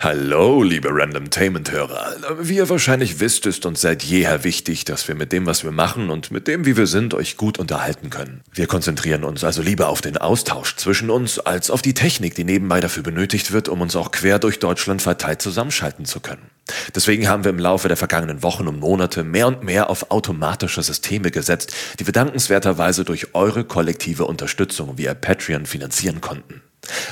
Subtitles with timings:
[0.00, 2.38] Hallo, liebe Randomtainment-Hörer.
[2.38, 5.72] Wie ihr wahrscheinlich wisst, ist uns seit jeher wichtig, dass wir mit dem, was wir
[5.72, 8.42] machen und mit dem, wie wir sind, euch gut unterhalten können.
[8.52, 12.44] Wir konzentrieren uns also lieber auf den Austausch zwischen uns, als auf die Technik, die
[12.44, 16.48] nebenbei dafür benötigt wird, um uns auch quer durch Deutschland verteilt zusammenschalten zu können.
[16.94, 20.84] Deswegen haben wir im Laufe der vergangenen Wochen und Monate mehr und mehr auf automatische
[20.84, 26.62] Systeme gesetzt, die wir dankenswerterweise durch eure kollektive Unterstützung via Patreon finanzieren konnten.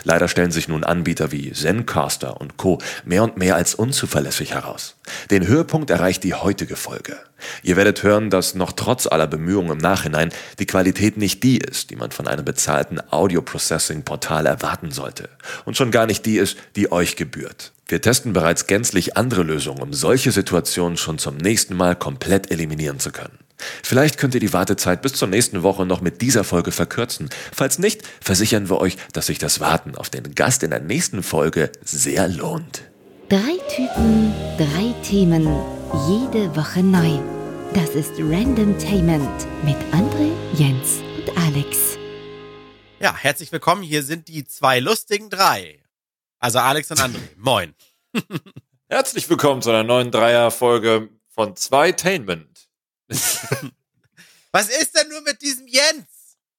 [0.05, 2.79] Leider stellen sich nun Anbieter wie Zencaster und Co.
[3.05, 4.97] mehr und mehr als unzuverlässig heraus.
[5.31, 7.19] Den Höhepunkt erreicht die heutige Folge.
[7.63, 11.91] Ihr werdet hören, dass noch trotz aller Bemühungen im Nachhinein die Qualität nicht die ist,
[11.91, 15.29] die man von einem bezahlten Audio-Processing-Portal erwarten sollte.
[15.65, 17.73] Und schon gar nicht die ist, die euch gebührt.
[17.89, 22.99] Wir testen bereits gänzlich andere Lösungen, um solche Situationen schon zum nächsten Mal komplett eliminieren
[22.99, 23.39] zu können.
[23.83, 27.31] Vielleicht könnt ihr die Wartezeit bis zur nächsten Woche noch mit dieser Folge verkürzen.
[27.53, 31.23] Falls nicht, versichern wir euch, dass sich das Warten auf den Gast in der nächsten
[31.23, 32.83] Folge sehr lohnt.
[33.29, 35.47] Drei Typen, drei Themen,
[36.09, 37.19] jede Woche neu.
[37.75, 41.99] Das ist Randomtainment mit André, Jens und Alex.
[43.01, 43.83] Ja, herzlich willkommen.
[43.83, 45.83] Hier sind die zwei lustigen drei.
[46.39, 47.19] Also Alex und André.
[47.37, 47.75] Moin.
[48.89, 52.56] Herzlich willkommen zu einer neuen Dreier-Folge von Zweitainment.
[54.53, 56.07] Was ist denn nur mit diesem Jens?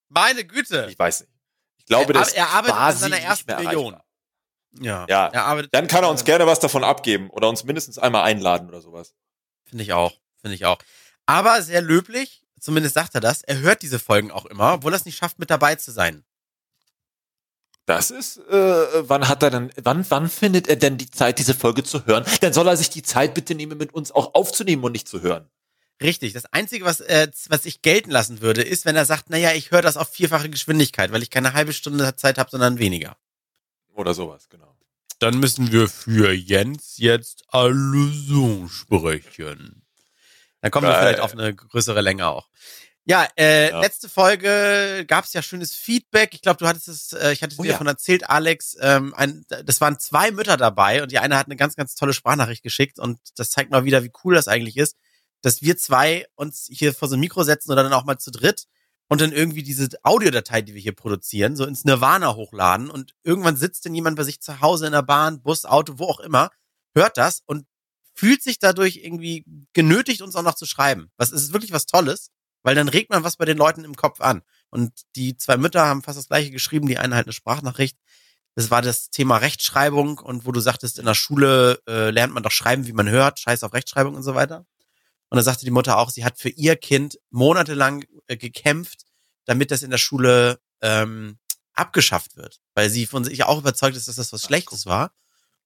[0.09, 0.87] Meine Güte.
[0.89, 1.31] Ich weiß nicht.
[1.77, 3.97] Ich glaube, er, das er arbeitet war an seiner ersten Million.
[4.79, 5.05] Ja.
[5.07, 5.27] ja.
[5.27, 8.67] Er arbeitet Dann kann er uns gerne was davon abgeben oder uns mindestens einmal einladen
[8.67, 9.13] oder sowas.
[9.65, 10.13] Finde ich auch.
[10.41, 10.77] Finde ich auch.
[11.25, 13.41] Aber sehr löblich, zumindest sagt er das.
[13.41, 16.23] Er hört diese Folgen auch immer, obwohl er es nicht schafft, mit dabei zu sein.
[17.85, 21.53] Das ist, äh, wann hat er denn, wann, wann findet er denn die Zeit, diese
[21.53, 22.25] Folge zu hören?
[22.41, 25.21] Dann soll er sich die Zeit bitte nehmen, mit uns auch aufzunehmen und nicht zu
[25.21, 25.49] hören.
[26.01, 26.33] Richtig.
[26.33, 29.71] Das Einzige, was, äh, was ich gelten lassen würde, ist, wenn er sagt, naja, ich
[29.71, 33.17] höre das auf vierfache Geschwindigkeit, weil ich keine halbe Stunde Zeit habe, sondern weniger.
[33.95, 34.75] Oder sowas, genau.
[35.19, 39.81] Dann müssen wir für Jens jetzt alle so sprechen.
[40.61, 40.93] Dann kommen Geil.
[40.93, 42.47] wir vielleicht auf eine größere Länge auch.
[43.05, 43.79] Ja, äh, ja.
[43.79, 46.33] letzte Folge gab es ja schönes Feedback.
[46.33, 47.73] Ich glaube, du hattest es, äh, ich hatte oh, dir ja.
[47.73, 48.77] davon erzählt, Alex.
[48.81, 52.13] Ähm, ein, das waren zwei Mütter dabei und die eine hat eine ganz, ganz tolle
[52.13, 54.97] Sprachnachricht geschickt und das zeigt mal wieder, wie cool das eigentlich ist
[55.41, 58.31] dass wir zwei uns hier vor so ein Mikro setzen oder dann auch mal zu
[58.31, 58.65] dritt
[59.07, 63.57] und dann irgendwie diese Audiodatei, die wir hier produzieren, so ins Nirvana hochladen und irgendwann
[63.57, 66.49] sitzt dann jemand bei sich zu Hause in der Bahn, Bus, Auto, wo auch immer,
[66.93, 67.65] hört das und
[68.13, 71.11] fühlt sich dadurch irgendwie genötigt, uns auch noch zu schreiben.
[71.17, 72.31] Was ist wirklich was Tolles,
[72.63, 74.41] weil dann regt man was bei den Leuten im Kopf an.
[74.69, 77.97] Und die zwei Mütter haben fast das gleiche geschrieben, die eine halt eine Sprachnachricht.
[78.55, 82.41] Das war das Thema Rechtschreibung und wo du sagtest, in der Schule äh, lernt man
[82.41, 84.65] doch schreiben, wie man hört, scheiß auf Rechtschreibung und so weiter.
[85.29, 89.03] Und da sagte die Mutter auch, sie hat für ihr Kind monatelang äh, gekämpft,
[89.45, 91.37] damit das in der Schule ähm,
[91.73, 95.11] abgeschafft wird, weil sie von sich auch überzeugt ist, dass das was Schlechtes war.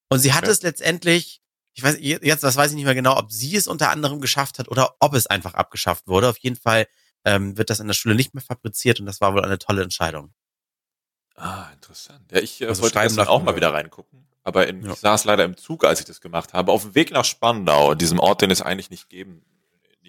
[0.10, 0.52] Und sie hat ja.
[0.52, 1.42] es letztendlich,
[1.74, 4.60] ich weiß jetzt, das weiß ich nicht mehr genau, ob sie es unter anderem geschafft
[4.60, 6.28] hat oder ob es einfach abgeschafft wurde.
[6.28, 6.88] Auf jeden Fall
[7.24, 9.84] ähm, wird das in der Schule nicht mehr fabriziert und das war wohl eine tolle
[9.84, 10.34] Entscheidung.
[11.36, 12.32] Ah, interessant.
[12.32, 14.28] Ja, ich äh, also wollte dann auch mal wieder reingucken.
[14.44, 14.92] Aber in, ja.
[14.92, 17.94] ich saß leider im Zug, als ich das gemacht habe, auf dem Weg nach Spandau,
[17.94, 19.46] diesem Ort, den es eigentlich nicht geben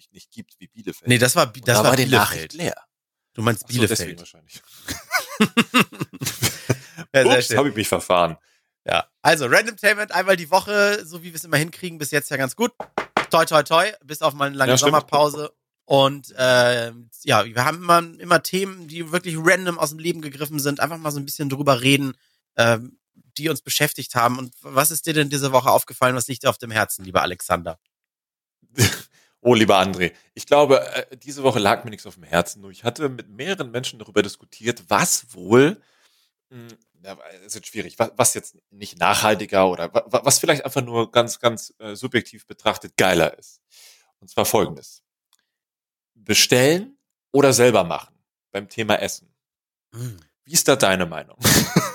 [0.02, 1.08] nicht, nicht gibt wie Bielefeld.
[1.08, 2.54] Nee, das war, das da war, war Bielefeld.
[2.54, 2.74] leer.
[3.34, 4.18] Du meinst Bielefeld.
[4.18, 4.62] So, wahrscheinlich.
[7.14, 8.36] ja, Ups, habe ich mich verfahren.
[8.84, 12.36] Ja, also Randomtainment einmal die Woche, so wie wir es immer hinkriegen, bis jetzt ja
[12.36, 12.72] ganz gut.
[13.30, 15.52] Toi, toi, toi, bis auf mal eine lange ja, Sommerpause.
[15.84, 16.92] Und äh,
[17.22, 20.80] ja, wir haben immer, immer Themen, die wirklich random aus dem Leben gegriffen sind.
[20.80, 22.14] Einfach mal so ein bisschen drüber reden,
[22.56, 22.78] äh,
[23.38, 24.38] die uns beschäftigt haben.
[24.38, 26.16] Und was ist dir denn diese Woche aufgefallen?
[26.16, 27.78] Was liegt dir auf dem Herzen, lieber Alexander?
[29.44, 32.62] Oh, lieber André, ich glaube, äh, diese Woche lag mir nichts auf dem Herzen.
[32.62, 35.82] Nur ich hatte mit mehreren Menschen darüber diskutiert, was wohl,
[36.50, 36.69] hm,
[37.03, 41.75] ja, ist jetzt schwierig, was jetzt nicht nachhaltiger oder was vielleicht einfach nur ganz, ganz
[41.81, 43.60] äh, subjektiv betrachtet geiler ist.
[44.20, 45.02] Und zwar folgendes.
[46.14, 46.97] Bestellen
[47.32, 48.14] oder selber machen
[48.52, 49.34] beim Thema Essen.
[49.92, 50.20] Hm.
[50.44, 51.36] Wie ist da deine Meinung?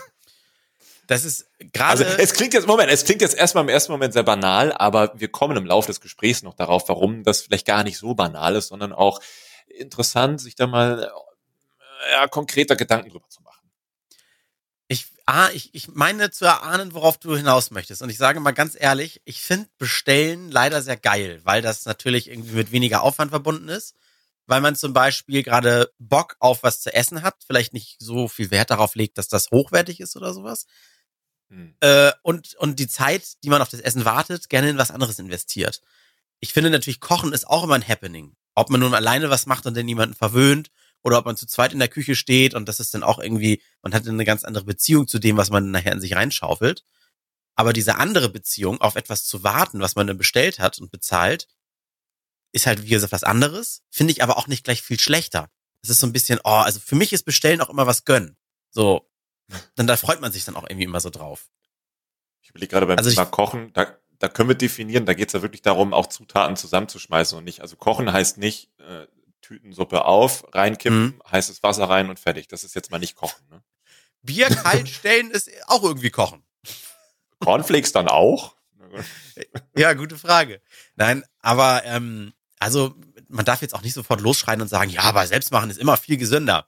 [1.08, 2.06] Das ist gerade.
[2.06, 5.14] Also es klingt jetzt, Moment, es klingt jetzt erstmal im ersten Moment sehr banal, aber
[5.16, 8.56] wir kommen im Laufe des Gesprächs noch darauf, warum das vielleicht gar nicht so banal
[8.56, 9.22] ist, sondern auch
[9.68, 11.12] interessant, sich da mal
[12.12, 13.72] ja, konkreter Gedanken drüber zu machen.
[14.90, 18.02] Ich, ah, ich, ich meine zu erahnen, worauf du hinaus möchtest.
[18.02, 22.30] Und ich sage mal ganz ehrlich, ich finde Bestellen leider sehr geil, weil das natürlich
[22.30, 23.96] irgendwie mit weniger Aufwand verbunden ist
[24.48, 28.50] weil man zum Beispiel gerade Bock auf was zu essen hat, vielleicht nicht so viel
[28.50, 30.66] Wert darauf legt, dass das hochwertig ist oder sowas,
[31.50, 31.76] hm.
[31.80, 35.20] Äh, und, und die Zeit, die man auf das Essen wartet, gerne in was anderes
[35.20, 35.82] investiert.
[36.40, 38.36] Ich finde natürlich, Kochen ist auch immer ein Happening.
[38.56, 40.70] Ob man nun alleine was macht und dann niemanden verwöhnt
[41.04, 43.62] oder ob man zu zweit in der Küche steht und das ist dann auch irgendwie,
[43.82, 46.84] man hat eine ganz andere Beziehung zu dem, was man nachher in sich reinschaufelt.
[47.56, 51.48] Aber diese andere Beziehung, auf etwas zu warten, was man dann bestellt hat und bezahlt,
[52.52, 53.82] ist halt, wie gesagt, was anderes.
[53.90, 55.50] Finde ich aber auch nicht gleich viel schlechter.
[55.82, 58.38] Es ist so ein bisschen, oh, also für mich ist Bestellen auch immer was gönnen.
[58.70, 59.10] So,
[59.76, 61.50] dann da freut man sich dann auch irgendwie immer so drauf.
[62.42, 65.34] Ich überlege gerade beim also Thema Kochen, da, da können wir definieren, da geht es
[65.34, 69.08] ja wirklich darum, auch Zutaten zusammenzuschmeißen und nicht, also kochen heißt nicht äh,
[69.42, 71.22] Tütensuppe auf, reinkippen, mhm.
[71.32, 72.48] heißes Wasser rein und fertig.
[72.48, 73.46] Das ist jetzt mal nicht kochen.
[73.50, 73.64] Ne?
[74.22, 76.44] Bier kalt stellen ist auch irgendwie kochen.
[77.40, 78.56] Cornflakes dann auch?
[79.76, 80.62] ja, gute Frage.
[80.96, 82.96] Nein, aber ähm, also
[83.30, 85.98] man darf jetzt auch nicht sofort losschreien und sagen, ja, aber selbst machen ist immer
[85.98, 86.68] viel gesünder.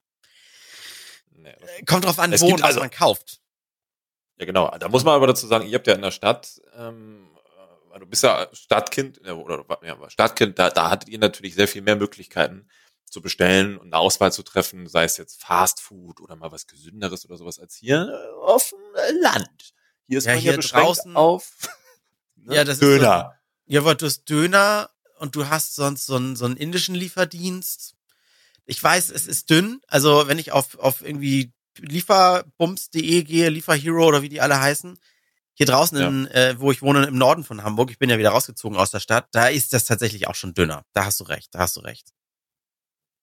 [1.41, 1.56] Nee,
[1.86, 3.41] Kommt drauf an, wo und was also, man kauft.
[4.38, 4.69] Ja, genau.
[4.77, 7.30] Da muss man aber dazu sagen, ihr habt ja in der Stadt, ähm,
[8.00, 11.95] du bist ja Stadtkind, oder ja, Stadtkind, da, da hattet ihr natürlich sehr viel mehr
[11.95, 12.69] Möglichkeiten
[13.06, 16.68] zu bestellen und eine Auswahl zu treffen, sei es jetzt Fast Food oder mal was
[16.68, 19.74] Gesünderes oder sowas als hier äh, auf dem Land.
[20.07, 21.51] Hier ist ja, man hier ja draußen auf
[22.35, 22.56] ne?
[22.56, 22.95] ja, das Döner.
[22.95, 26.57] Ist so, ja, aber du hast Döner und du hast sonst so einen, so einen
[26.57, 27.95] indischen Lieferdienst.
[28.69, 29.81] Ich weiß, es ist dünn.
[29.88, 35.00] Also wenn ich auf, auf irgendwie lieferbums.de gehe, Lieferhero oder wie die alle heißen,
[35.56, 36.07] hier draußen, ja.
[36.07, 38.92] in, äh, wo ich wohne, im Norden von Hamburg, ich bin ja wieder rausgezogen aus
[38.92, 40.86] der Stadt, da ist das tatsächlich auch schon dünner.
[40.94, 42.13] Da hast du recht, da hast du recht.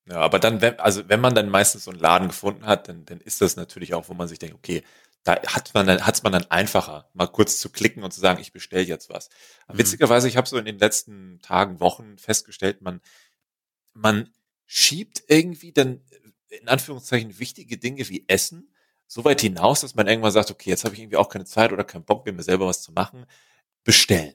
[0.08, 3.04] Ja, aber dann, wenn, also wenn man dann meistens so einen Laden gefunden hat, dann,
[3.04, 4.82] dann ist das natürlich auch, wo man sich denkt, okay,
[5.22, 8.40] da hat man dann, hat's man dann einfacher, mal kurz zu klicken und zu sagen,
[8.40, 9.28] ich bestelle jetzt was.
[9.68, 9.78] Mhm.
[9.78, 13.00] Witzigerweise, ich habe so in den letzten Tagen, Wochen festgestellt, man,
[13.94, 14.30] man
[14.66, 16.02] schiebt irgendwie dann
[16.48, 18.72] in Anführungszeichen wichtige Dinge wie Essen
[19.06, 21.72] so weit hinaus, dass man irgendwann sagt, okay, jetzt habe ich irgendwie auch keine Zeit
[21.72, 23.26] oder keinen Bock mehr, mir selber was zu machen,
[23.84, 24.34] bestellen.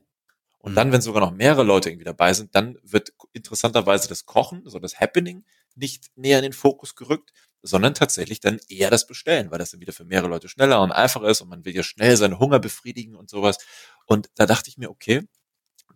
[0.60, 0.94] Und dann, mhm.
[0.94, 5.00] wenn sogar noch mehrere Leute irgendwie dabei sind, dann wird interessanterweise das Kochen, so das
[5.00, 5.44] Happening,
[5.76, 7.32] nicht näher in den Fokus gerückt,
[7.64, 10.92] sondern tatsächlich dann eher das Bestellen, weil das dann wieder für mehrere Leute schneller und
[10.92, 13.58] einfacher ist und man will ja schnell seinen Hunger befriedigen und sowas.
[14.06, 15.28] Und da dachte ich mir, okay,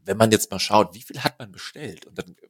[0.03, 2.47] wenn man jetzt mal schaut, wie viel hat man bestellt und dann äh,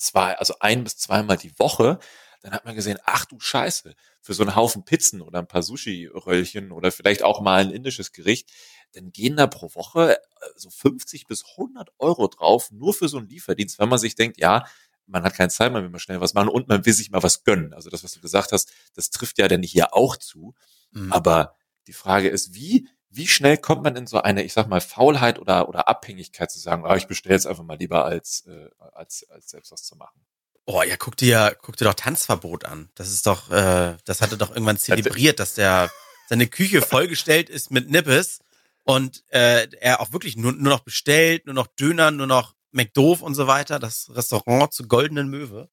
[0.00, 1.98] zwei, also ein bis zweimal die Woche,
[2.42, 5.62] dann hat man gesehen, ach du Scheiße, für so einen Haufen Pizzen oder ein paar
[5.62, 8.50] Sushi-Röllchen oder vielleicht auch mal ein indisches Gericht,
[8.92, 10.18] dann gehen da pro Woche äh,
[10.56, 14.38] so 50 bis 100 Euro drauf, nur für so einen Lieferdienst, wenn man sich denkt,
[14.38, 14.64] ja,
[15.06, 17.22] man hat keine Zeit, man will mal schnell was machen und man will sich mal
[17.22, 17.74] was gönnen.
[17.74, 20.54] Also das, was du gesagt hast, das trifft ja dann hier auch zu.
[20.92, 21.12] Mhm.
[21.12, 21.56] Aber
[21.86, 25.38] die Frage ist, wie, wie schnell kommt man in so eine, ich sag mal, Faulheit
[25.38, 29.28] oder, oder Abhängigkeit zu sagen, ah, ich bestelle jetzt einfach mal lieber als, äh, als,
[29.30, 30.20] als selbst was zu machen?
[30.64, 32.90] Oh ja, guck dir, guck dir doch Tanzverbot an.
[32.94, 35.90] Das ist doch, äh, das hatte doch irgendwann zelebriert, dass der
[36.28, 38.38] seine Küche vollgestellt ist mit Nippes
[38.84, 43.20] und äh, er auch wirklich nur, nur noch bestellt, nur noch Döner, nur noch McDoof
[43.22, 45.68] und so weiter, das Restaurant zur Goldenen Möwe.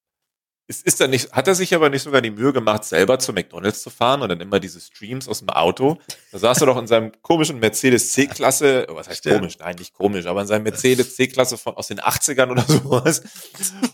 [0.70, 3.32] Ist, ist er nicht, hat er sich aber nicht sogar die Mühe gemacht, selber zu
[3.32, 5.98] McDonalds zu fahren und dann immer diese Streams aus dem Auto?
[6.34, 9.38] Da saß er doch in seinem komischen Mercedes C-Klasse, oh, was heißt Stimmt.
[9.38, 9.60] komisch?
[9.60, 13.22] Nein, nicht komisch, aber in seinem Mercedes C-Klasse von aus den 80ern oder sowas.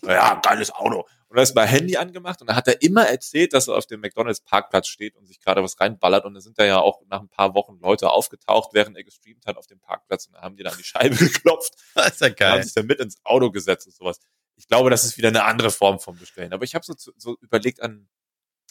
[0.03, 1.05] ja, geiles Auto.
[1.27, 3.85] Und da ist mal Handy angemacht und da hat er immer erzählt, dass er auf
[3.85, 7.01] dem McDonalds Parkplatz steht und sich gerade was reinballert und da sind da ja auch
[7.07, 10.41] nach ein paar Wochen Leute aufgetaucht, während er gestreamt hat auf dem Parkplatz und da
[10.41, 11.73] haben die dann die Scheibe geklopft.
[11.93, 12.47] Das ist ja geil.
[12.47, 14.19] Und haben sich dann mit ins Auto gesetzt und sowas
[14.55, 16.53] ich glaube, das ist wieder eine andere Form vom Bestellen.
[16.53, 18.07] Aber ich habe so, so überlegt an,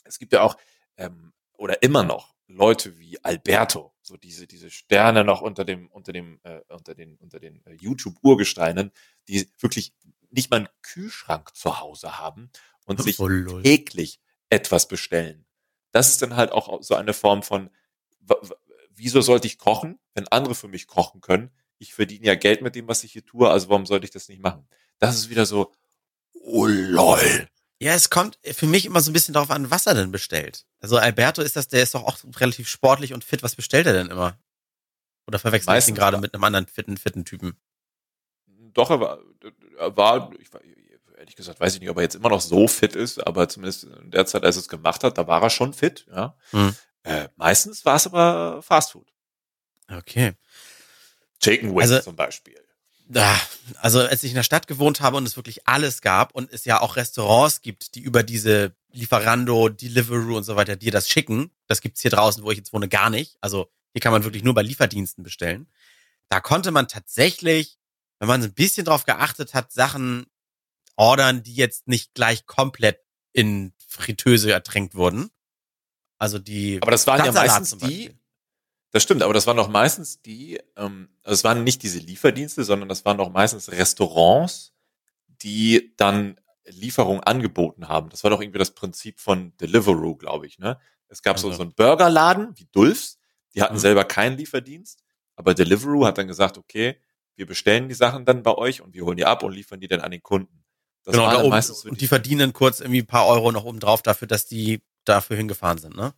[0.04, 0.56] es gibt ja auch
[0.96, 6.12] ähm, oder immer noch Leute wie Alberto, so diese diese Sterne noch unter dem unter
[6.12, 8.92] dem äh, unter den unter den äh, YouTube Urgesteinen,
[9.28, 9.94] die wirklich
[10.30, 12.50] nicht mal einen Kühlschrank zu Hause haben
[12.84, 13.28] und sich oh,
[13.62, 14.20] täglich
[14.50, 15.46] etwas bestellen.
[15.92, 17.70] Das ist dann halt auch so eine Form von
[18.94, 21.50] wieso sollte ich kochen, wenn andere für mich kochen können?
[21.82, 24.28] Ich verdiene ja Geld mit dem, was ich hier tue, also warum sollte ich das
[24.28, 24.68] nicht machen?
[25.00, 25.72] Das ist wieder so,
[26.32, 27.48] oh lol.
[27.80, 30.64] Ja, es kommt für mich immer so ein bisschen darauf an, was er denn bestellt.
[30.78, 33.42] Also Alberto ist das, der ist doch auch relativ sportlich und fit.
[33.42, 34.38] Was bestellt er denn immer?
[35.26, 37.56] Oder verwechselt ich ihn gerade mit einem anderen fitten, fitten Typen?
[38.46, 39.18] Doch, er war,
[39.78, 40.60] er war ich war,
[41.18, 43.84] ehrlich gesagt, weiß ich nicht, ob er jetzt immer noch so fit ist, aber zumindest
[43.84, 46.36] in der Zeit, als er es gemacht hat, da war er schon fit, ja.
[46.50, 46.76] Hm.
[47.02, 49.12] Äh, meistens war es aber Fast Food.
[49.90, 50.34] Okay.
[51.42, 52.62] Chicken Wings also, zum Beispiel
[53.80, 56.64] also als ich in der Stadt gewohnt habe und es wirklich alles gab und es
[56.64, 61.50] ja auch Restaurants gibt, die über diese Lieferando, Deliveroo und so weiter dir das schicken,
[61.66, 63.36] das gibt's hier draußen, wo ich jetzt wohne, gar nicht.
[63.40, 65.68] Also hier kann man wirklich nur bei Lieferdiensten bestellen.
[66.28, 67.78] Da konnte man tatsächlich,
[68.18, 70.26] wenn man ein bisschen drauf geachtet hat, Sachen
[70.96, 73.00] ordern, die jetzt nicht gleich komplett
[73.32, 75.30] in Fritteuse ertränkt wurden.
[76.18, 76.78] Also die.
[76.80, 78.14] Aber das waren ja meistens die,
[78.92, 82.62] das stimmt, aber das waren doch meistens die, ähm, also es waren nicht diese Lieferdienste,
[82.62, 84.74] sondern das waren doch meistens Restaurants,
[85.26, 88.10] die dann Lieferung angeboten haben.
[88.10, 90.58] Das war doch irgendwie das Prinzip von Deliveroo, glaube ich.
[90.58, 90.78] Ne?
[91.08, 91.50] Es gab also.
[91.50, 93.18] so, so einen Burgerladen wie Dulfs,
[93.54, 93.80] die hatten mhm.
[93.80, 95.02] selber keinen Lieferdienst.
[95.36, 97.00] aber Deliveroo hat dann gesagt, okay,
[97.34, 99.88] wir bestellen die Sachen dann bei euch und wir holen die ab und liefern die
[99.88, 100.64] dann an den Kunden.
[101.04, 103.80] Das genau, da oben, meistens und die verdienen kurz irgendwie ein paar Euro noch oben
[103.80, 106.14] drauf dafür, dass die dafür hingefahren sind, ne?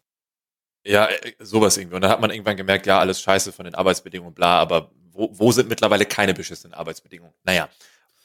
[0.84, 1.96] Ja, äh, sowas irgendwie.
[1.96, 5.30] Und dann hat man irgendwann gemerkt, ja, alles scheiße von den Arbeitsbedingungen, bla, aber wo,
[5.32, 7.34] wo sind mittlerweile keine beschissenen Arbeitsbedingungen?
[7.44, 7.68] Naja,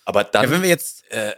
[0.05, 0.43] aber dann.
[0.43, 1.35] Ja, wenn wir jetzt, äh,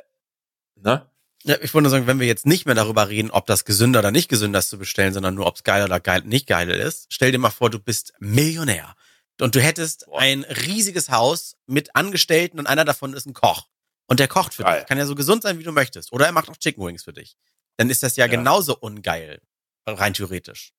[0.75, 1.05] ne?
[1.43, 3.99] Ja, ich wollte nur sagen, wenn wir jetzt nicht mehr darüber reden, ob das gesünder
[3.99, 6.69] oder nicht gesünder ist zu bestellen, sondern nur, ob es geil oder geil, nicht geil
[6.69, 8.95] ist, stell dir mal vor, du bist Millionär
[9.39, 10.19] und du hättest Boah.
[10.19, 13.67] ein riesiges Haus mit Angestellten und einer davon ist ein Koch.
[14.05, 14.79] Und der kocht für geil.
[14.79, 14.87] dich.
[14.87, 16.11] Kann ja so gesund sein, wie du möchtest.
[16.11, 17.37] Oder er macht auch Chicken Wings für dich.
[17.77, 18.31] Dann ist das ja, ja.
[18.31, 19.41] genauso ungeil,
[19.87, 20.73] rein theoretisch,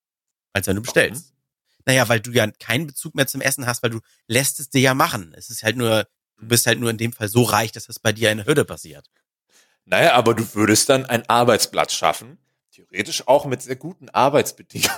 [0.52, 1.24] als wenn du bestellst.
[1.24, 1.32] Warum?
[1.84, 4.80] Naja, weil du ja keinen Bezug mehr zum Essen hast, weil du lässt es dir
[4.80, 5.34] ja machen.
[5.36, 6.06] Es ist halt nur,
[6.38, 8.46] du bist halt nur in dem Fall so reich, dass das bei dir in der
[8.46, 9.06] Hürde passiert.
[9.84, 12.38] Naja, aber du würdest dann einen Arbeitsplatz schaffen,
[12.70, 14.96] theoretisch auch mit sehr guten Arbeitsbedingungen.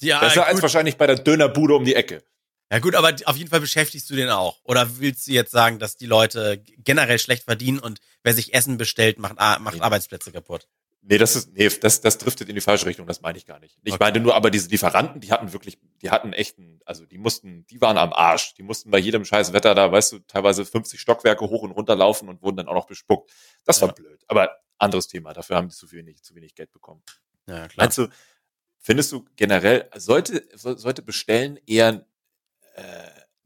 [0.00, 0.48] Ja, Besser gut.
[0.48, 2.22] als wahrscheinlich bei der Dönerbude um die Ecke.
[2.70, 4.60] Ja gut, aber auf jeden Fall beschäftigst du den auch.
[4.62, 8.76] Oder willst du jetzt sagen, dass die Leute generell schlecht verdienen und wer sich Essen
[8.76, 9.80] bestellt, macht, macht nee.
[9.80, 10.68] Arbeitsplätze kaputt?
[11.00, 13.58] Nee, das ist, nee, das, das driftet in die falsche Richtung, das meine ich gar
[13.60, 13.78] nicht.
[13.82, 14.04] Ich okay.
[14.04, 17.80] meine nur, aber diese Lieferanten, die hatten wirklich, die hatten echten, also die mussten, die
[17.80, 18.54] waren am Arsch.
[18.54, 21.96] Die mussten bei jedem scheiß Wetter da, weißt du, teilweise 50 Stockwerke hoch und runter
[21.96, 23.32] laufen und wurden dann auch noch bespuckt.
[23.64, 23.94] Das war ja.
[23.94, 24.22] blöd.
[24.26, 27.02] Aber anderes Thema, dafür haben die zu wenig, zu wenig Geld bekommen.
[27.46, 27.84] Ja, klar.
[27.84, 28.08] Meinst du,
[28.78, 32.06] findest du generell, sollte, sollte Bestellen eher
[32.74, 32.82] äh,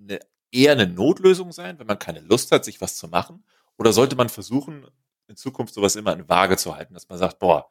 [0.01, 3.45] eine, eher eine Notlösung sein, wenn man keine Lust hat, sich was zu machen?
[3.77, 4.87] Oder sollte man versuchen,
[5.33, 7.69] in Zukunft sowas immer in Waage zu halten, dass man sagt, boah,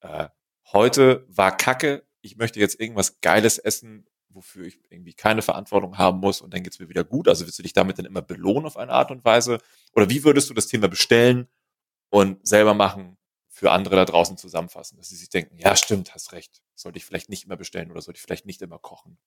[0.00, 0.28] äh,
[0.72, 6.18] heute war Kacke, ich möchte jetzt irgendwas Geiles essen, wofür ich irgendwie keine Verantwortung haben
[6.20, 7.28] muss und dann geht's mir wieder gut.
[7.28, 9.58] Also willst du dich damit dann immer belohnen auf eine Art und Weise?
[9.94, 11.48] Oder wie würdest du das Thema bestellen
[12.10, 13.16] und selber machen
[13.48, 17.06] für andere da draußen zusammenfassen, dass sie sich denken, ja stimmt, hast recht, sollte ich
[17.06, 19.18] vielleicht nicht immer bestellen oder sollte ich vielleicht nicht immer kochen?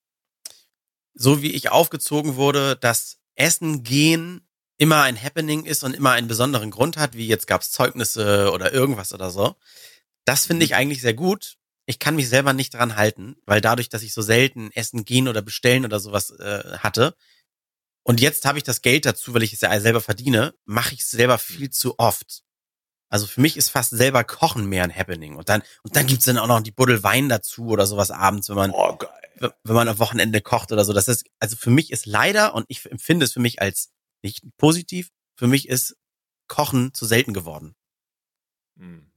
[1.14, 4.46] so wie ich aufgezogen wurde, dass Essen gehen
[4.80, 8.72] immer ein Happening ist und immer einen besonderen Grund hat, wie jetzt gab's Zeugnisse oder
[8.72, 9.54] irgendwas oder so.
[10.24, 10.76] Das finde ich mhm.
[10.78, 11.58] eigentlich sehr gut.
[11.84, 15.28] Ich kann mich selber nicht dran halten, weil dadurch, dass ich so selten essen gehen
[15.28, 17.14] oder bestellen oder sowas äh, hatte,
[18.02, 21.00] und jetzt habe ich das Geld dazu, weil ich es ja selber verdiene, mache ich
[21.00, 22.42] es selber viel zu oft.
[23.10, 25.36] Also für mich ist fast selber Kochen mehr ein Happening.
[25.36, 28.48] Und dann, und dann gibt's dann auch noch die Buddel Wein dazu oder sowas abends,
[28.48, 28.96] wenn man, oh,
[29.38, 30.94] wenn man am Wochenende kocht oder so.
[30.94, 33.90] Das ist, also für mich ist leider, und ich empfinde es für mich als
[34.22, 35.96] nicht positiv, für mich ist
[36.48, 37.74] Kochen zu selten geworden.
[38.76, 39.10] Hm.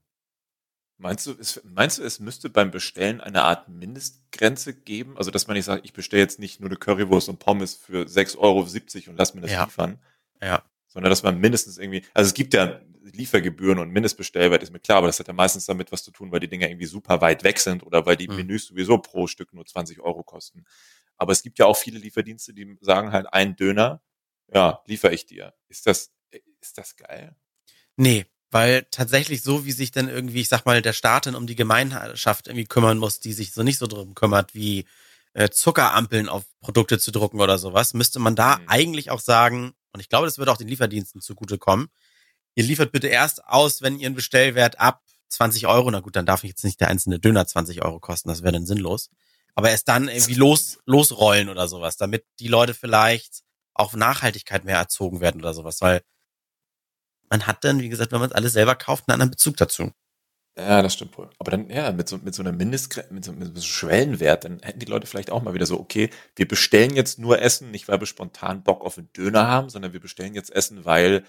[0.96, 5.18] Meinst du, es, meinst du, es müsste beim Bestellen eine Art Mindestgrenze geben?
[5.18, 8.06] Also, dass man nicht sagt, ich bestelle jetzt nicht nur eine Currywurst und Pommes für
[8.06, 9.64] 6,70 Euro und lass mir das ja.
[9.64, 9.98] liefern.
[10.40, 10.62] Ja.
[10.86, 14.98] Sondern dass man mindestens irgendwie, also es gibt ja Liefergebühren und Mindestbestellwert ist mir klar,
[14.98, 17.42] aber das hat ja meistens damit was zu tun, weil die Dinger irgendwie super weit
[17.42, 18.36] weg sind oder weil die mhm.
[18.36, 20.64] Menüs sowieso pro Stück nur 20 Euro kosten.
[21.16, 24.00] Aber es gibt ja auch viele Lieferdienste, die sagen halt, ein Döner,
[24.52, 25.54] ja, liefere ich dir.
[25.68, 26.12] Ist das,
[26.60, 27.36] ist das geil?
[27.96, 31.46] Nee, weil tatsächlich so, wie sich dann irgendwie, ich sag mal, der Staat dann um
[31.46, 34.86] die Gemeinschaft irgendwie kümmern muss, die sich so nicht so drum kümmert, wie
[35.32, 38.68] äh, Zuckerampeln auf Produkte zu drucken oder sowas, müsste man da mhm.
[38.68, 41.88] eigentlich auch sagen, und ich glaube, das würde auch den Lieferdiensten zugutekommen,
[42.54, 46.26] ihr liefert bitte erst aus, wenn ihr einen Bestellwert ab 20 Euro, na gut, dann
[46.26, 49.10] darf ich jetzt nicht der einzelne Döner 20 Euro kosten, das wäre dann sinnlos.
[49.56, 53.42] Aber erst dann irgendwie los, losrollen oder sowas, damit die Leute vielleicht
[53.74, 56.02] auf Nachhaltigkeit mehr erzogen werden oder sowas, weil
[57.30, 59.90] man hat dann, wie gesagt, wenn man es alles selber kauft, einen anderen Bezug dazu.
[60.56, 61.30] Ja, das stimmt wohl.
[61.38, 64.44] Aber dann, ja, mit so, mit so einer Mindestgrenze, mit so, mit so einem Schwellenwert,
[64.44, 67.72] dann hätten die Leute vielleicht auch mal wieder so, okay, wir bestellen jetzt nur Essen,
[67.72, 71.24] nicht weil wir spontan Bock auf einen Döner haben, sondern wir bestellen jetzt Essen, weil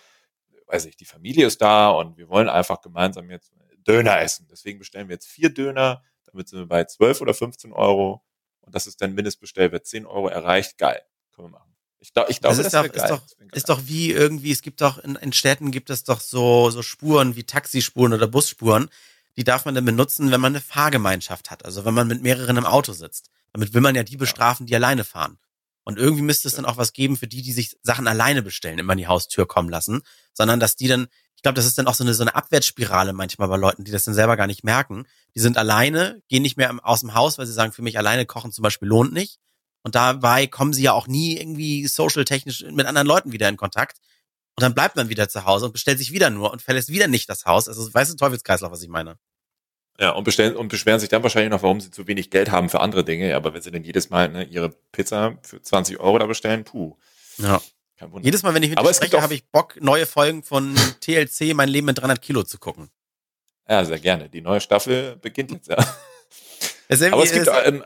[0.68, 3.54] weiß ich, die Familie ist da und wir wollen einfach gemeinsam jetzt
[3.88, 4.48] Döner essen.
[4.50, 8.24] Deswegen bestellen wir jetzt vier Döner, damit sind wir bei 12 oder 15 Euro
[8.62, 10.78] und das ist dann Mindestbestellwert 10 Euro erreicht.
[10.78, 11.02] Geil.
[11.34, 11.75] Können wir machen.
[12.06, 13.22] Ich, glaub, ich glaube, das, ist, das doch, ist, doch,
[13.52, 16.84] ist doch wie irgendwie, es gibt doch in, in Städten gibt es doch so, so
[16.84, 18.90] Spuren wie Taxispuren oder Busspuren.
[19.38, 21.66] Die darf man dann benutzen, wenn man eine Fahrgemeinschaft hat.
[21.66, 23.32] Also wenn man mit mehreren im Auto sitzt.
[23.54, 25.40] Damit will man ja die bestrafen, die alleine fahren.
[25.84, 28.78] Und irgendwie müsste es dann auch was geben für die, die sich Sachen alleine bestellen,
[28.78, 31.88] immer an die Haustür kommen lassen, sondern dass die dann, ich glaube, das ist dann
[31.88, 34.64] auch so eine, so eine Abwärtsspirale manchmal bei Leuten, die das dann selber gar nicht
[34.64, 35.08] merken.
[35.34, 38.28] Die sind alleine, gehen nicht mehr aus dem Haus, weil sie sagen, für mich alleine
[38.28, 39.40] kochen zum Beispiel lohnt nicht.
[39.86, 44.00] Und dabei kommen sie ja auch nie irgendwie social-technisch mit anderen Leuten wieder in Kontakt.
[44.56, 47.08] Und dann bleibt man wieder zu Hause und bestellt sich wieder nur und verlässt wieder
[47.08, 47.68] nicht das Haus.
[47.68, 49.20] Also, weißt du, Teufelskreislauf, was ich meine?
[50.00, 52.70] Ja, und, bestellen, und beschweren sich dann wahrscheinlich noch, warum sie zu wenig Geld haben
[52.70, 53.30] für andere Dinge.
[53.30, 56.64] Ja, aber wenn sie dann jedes Mal ne, ihre Pizza für 20 Euro da bestellen,
[56.64, 56.98] puh.
[57.38, 57.62] Ja.
[58.24, 61.70] Jedes Mal, wenn ich mit dir spreche, habe ich Bock, neue Folgen von TLC, mein
[61.70, 62.90] Leben mit 300 Kilo zu gucken.
[63.70, 64.30] Ja, sehr gerne.
[64.30, 65.78] Die neue Staffel beginnt jetzt, ja.
[67.12, 67.84] aber es gibt, ähm,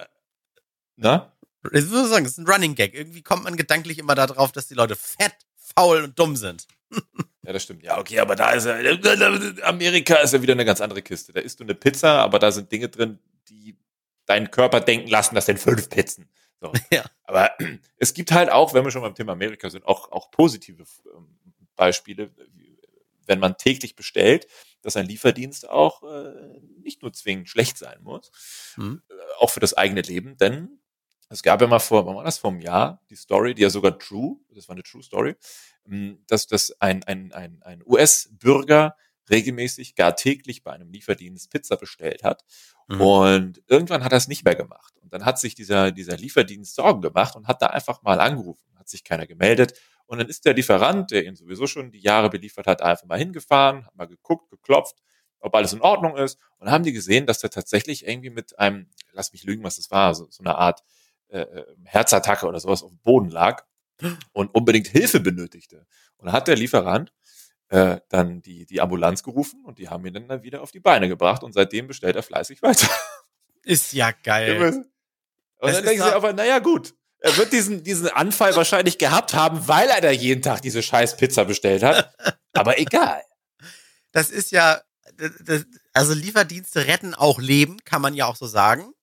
[0.95, 1.33] na?
[1.73, 2.93] Ich muss sagen, das ist ein Running Gag.
[2.93, 6.67] Irgendwie kommt man gedanklich immer darauf, dass die Leute fett, faul und dumm sind.
[7.41, 7.83] Ja, das stimmt.
[7.83, 8.77] Ja, okay, aber da ist er.
[9.65, 11.33] Amerika ist ja wieder eine ganz andere Kiste.
[11.33, 13.75] Da isst du eine Pizza, aber da sind Dinge drin, die
[14.25, 16.29] deinen Körper denken lassen, das sind fünf Pizzen.
[16.61, 16.71] So.
[16.91, 17.05] Ja.
[17.23, 17.51] Aber
[17.97, 20.83] es gibt halt auch, wenn wir schon beim Thema Amerika sind, auch, auch positive
[21.15, 21.39] ähm,
[21.75, 22.29] Beispiele,
[23.25, 24.47] wenn man täglich bestellt,
[24.81, 28.31] dass ein Lieferdienst auch äh, nicht nur zwingend schlecht sein muss,
[28.77, 29.01] mhm.
[29.09, 30.78] äh, auch für das eigene Leben, denn
[31.29, 33.69] es gab ja mal vor, wann war das, vor einem Jahr, die Story, die ja
[33.69, 35.35] sogar true, das war eine true Story,
[35.87, 38.95] ähm, dass das ein, ein, ein, ein US-Bürger
[39.29, 42.43] regelmäßig, gar täglich bei einem Lieferdienst Pizza bestellt hat.
[42.87, 43.01] Mhm.
[43.01, 44.95] Und irgendwann hat er es nicht mehr gemacht.
[45.01, 48.65] Und dann hat sich dieser, dieser Lieferdienst Sorgen gemacht und hat da einfach mal angerufen.
[48.75, 49.79] Hat sich keiner gemeldet.
[50.07, 53.19] Und dann ist der Lieferant, der ihn sowieso schon die Jahre beliefert hat, einfach mal
[53.19, 54.95] hingefahren, hat mal geguckt, geklopft,
[55.39, 56.39] ob alles in Ordnung ist.
[56.57, 59.75] Und dann haben die gesehen, dass der tatsächlich irgendwie mit einem, lass mich lügen, was
[59.75, 60.83] das war, so, so eine Art
[61.29, 63.63] äh, äh Herzattacke oder sowas auf dem Boden lag
[64.33, 65.85] und unbedingt Hilfe benötigte.
[66.17, 67.13] Und dann hat der Lieferant
[67.69, 71.07] äh, dann die, die Ambulanz gerufen und die haben ihn dann wieder auf die Beine
[71.07, 72.89] gebracht und seitdem bestellt er fleißig weiter.
[73.63, 74.85] Ist ja geil.
[75.59, 79.67] Und dann denken sie aber, naja gut, er wird diesen, diesen Anfall wahrscheinlich gehabt haben,
[79.67, 82.15] weil er da jeden Tag diese scheiß Pizza bestellt hat.
[82.53, 83.21] Aber egal.
[84.11, 84.81] Das ist ja,
[85.17, 88.93] das, also Lieferdienste retten auch Leben, kann man ja auch so sagen.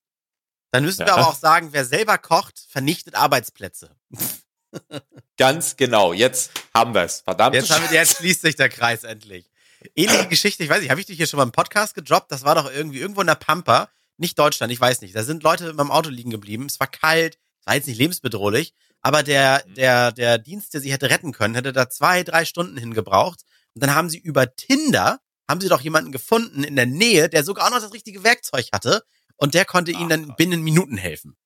[0.77, 1.07] Dann müssen ja.
[1.07, 3.95] wir aber auch sagen, wer selber kocht, vernichtet Arbeitsplätze.
[5.37, 6.13] Ganz genau.
[6.13, 7.21] Jetzt haben wir es.
[7.21, 7.55] Verdammt.
[7.55, 9.49] Jetzt, haben wir, jetzt schließt sich der Kreis endlich.
[9.95, 12.31] Ähnliche Geschichte, ich weiß nicht, habe ich dich hier schon mal im Podcast gedroppt?
[12.31, 15.15] Das war doch irgendwie irgendwo in der Pampa, nicht Deutschland, ich weiß nicht.
[15.15, 16.67] Da sind Leute mit dem Auto liegen geblieben.
[16.67, 19.73] Es war kalt, es war jetzt nicht lebensbedrohlich, aber der, mhm.
[19.73, 23.41] der, der Dienst, der sie hätte retten können, hätte da zwei, drei Stunden hingebraucht.
[23.73, 27.43] Und dann haben sie über Tinder, haben sie doch jemanden gefunden in der Nähe, der
[27.43, 29.01] sogar auch noch das richtige Werkzeug hatte.
[29.37, 31.37] Und der konnte ihnen dann binnen Minuten helfen.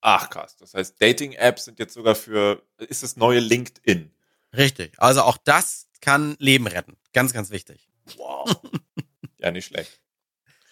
[0.00, 0.56] Ach krass.
[0.56, 4.14] Das heißt, Dating-Apps sind jetzt sogar für, ist das neue LinkedIn.
[4.56, 4.92] Richtig.
[4.98, 6.96] Also auch das kann Leben retten.
[7.12, 7.88] Ganz, ganz wichtig.
[8.16, 8.54] Wow.
[9.38, 10.00] ja, nicht schlecht.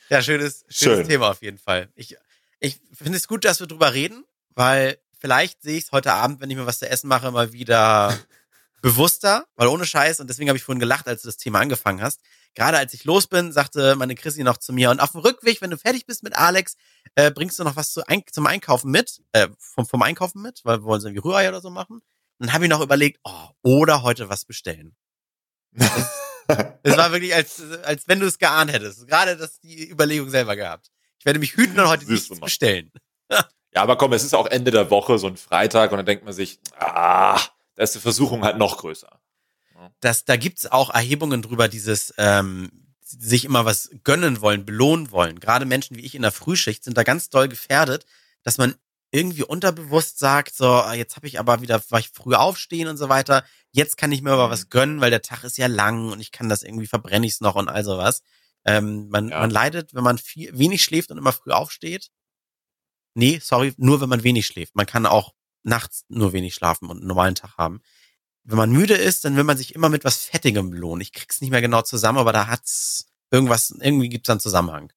[0.08, 1.08] Ja, schönes, schönes Schön.
[1.08, 1.88] Thema auf jeden Fall.
[1.94, 2.16] Ich,
[2.60, 6.40] ich finde es gut, dass wir drüber reden, weil vielleicht sehe ich es heute Abend,
[6.40, 8.16] wenn ich mir was zu essen mache, mal wieder
[8.82, 12.02] bewusster, weil ohne Scheiß, und deswegen habe ich vorhin gelacht, als du das Thema angefangen
[12.02, 12.20] hast.
[12.54, 15.60] Gerade als ich los bin, sagte meine Christi noch zu mir, und auf dem Rückweg,
[15.60, 16.76] wenn du fertig bist mit Alex,
[17.16, 20.60] äh, bringst du noch was zu, ein, zum Einkaufen mit, äh, vom, vom Einkaufen mit,
[20.64, 21.96] weil wir wollen so irgendwie Rührei oder so machen.
[22.38, 24.96] Und dann habe ich noch überlegt, oh, oder heute was bestellen.
[26.82, 29.06] Es war wirklich, als, als wenn du es geahnt hättest.
[29.06, 30.90] Gerade das die Überlegung selber gehabt.
[31.18, 32.92] Ich werde mich hüten und heute nichts bestellen.
[33.30, 33.46] ja,
[33.82, 36.34] aber komm, es ist auch Ende der Woche, so ein Freitag, und dann denkt man
[36.34, 37.40] sich, ah,
[37.76, 39.20] da ist die Versuchung halt noch größer.
[40.04, 45.40] Das, da gibt's auch Erhebungen drüber, dieses ähm, sich immer was gönnen wollen, belohnen wollen.
[45.40, 48.04] Gerade Menschen wie ich in der Frühschicht sind da ganz doll gefährdet,
[48.42, 48.74] dass man
[49.12, 52.98] irgendwie unterbewusst sagt, so, ah, jetzt habe ich aber wieder, war ich früh aufstehen und
[52.98, 54.70] so weiter, jetzt kann ich mir aber was mhm.
[54.70, 57.40] gönnen, weil der Tag ist ja lang und ich kann das irgendwie, verbrenne ich es
[57.40, 58.22] noch und all sowas.
[58.66, 59.38] Ähm, man, ja.
[59.38, 62.10] man leidet, wenn man viel, wenig schläft und immer früh aufsteht.
[63.14, 64.74] Nee, sorry, nur wenn man wenig schläft.
[64.74, 67.80] Man kann auch nachts nur wenig schlafen und einen normalen Tag haben.
[68.44, 71.00] Wenn man müde ist, dann will man sich immer mit was Fettigem belohnen.
[71.00, 74.92] Ich krieg's nicht mehr genau zusammen, aber da hat's irgendwas, irgendwie gibt's einen Zusammenhang.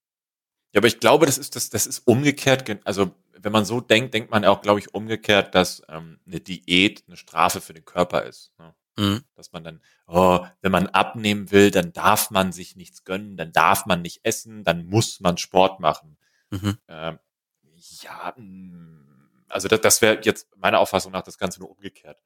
[0.73, 2.69] Ja, aber ich glaube, das ist das, das ist umgekehrt.
[2.83, 7.03] Also wenn man so denkt, denkt man auch, glaube ich, umgekehrt, dass ähm, eine Diät
[7.07, 8.51] eine Strafe für den Körper ist.
[8.59, 8.75] Ne?
[8.97, 9.23] Mhm.
[9.35, 13.51] Dass man dann, oh, wenn man abnehmen will, dann darf man sich nichts gönnen, dann
[13.51, 16.17] darf man nicht essen, dann muss man Sport machen.
[16.49, 16.77] Mhm.
[16.87, 17.19] Ähm,
[18.01, 22.17] ja, mm, also das, das wäre jetzt meiner Auffassung nach das Ganze nur umgekehrt.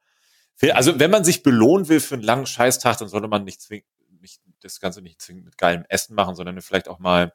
[0.72, 3.86] Also wenn man sich belohnen will für einen langen Scheißtag, dann sollte man nicht zwingend,
[4.20, 7.32] nicht, das Ganze nicht zwingend mit geilem Essen machen, sondern vielleicht auch mal,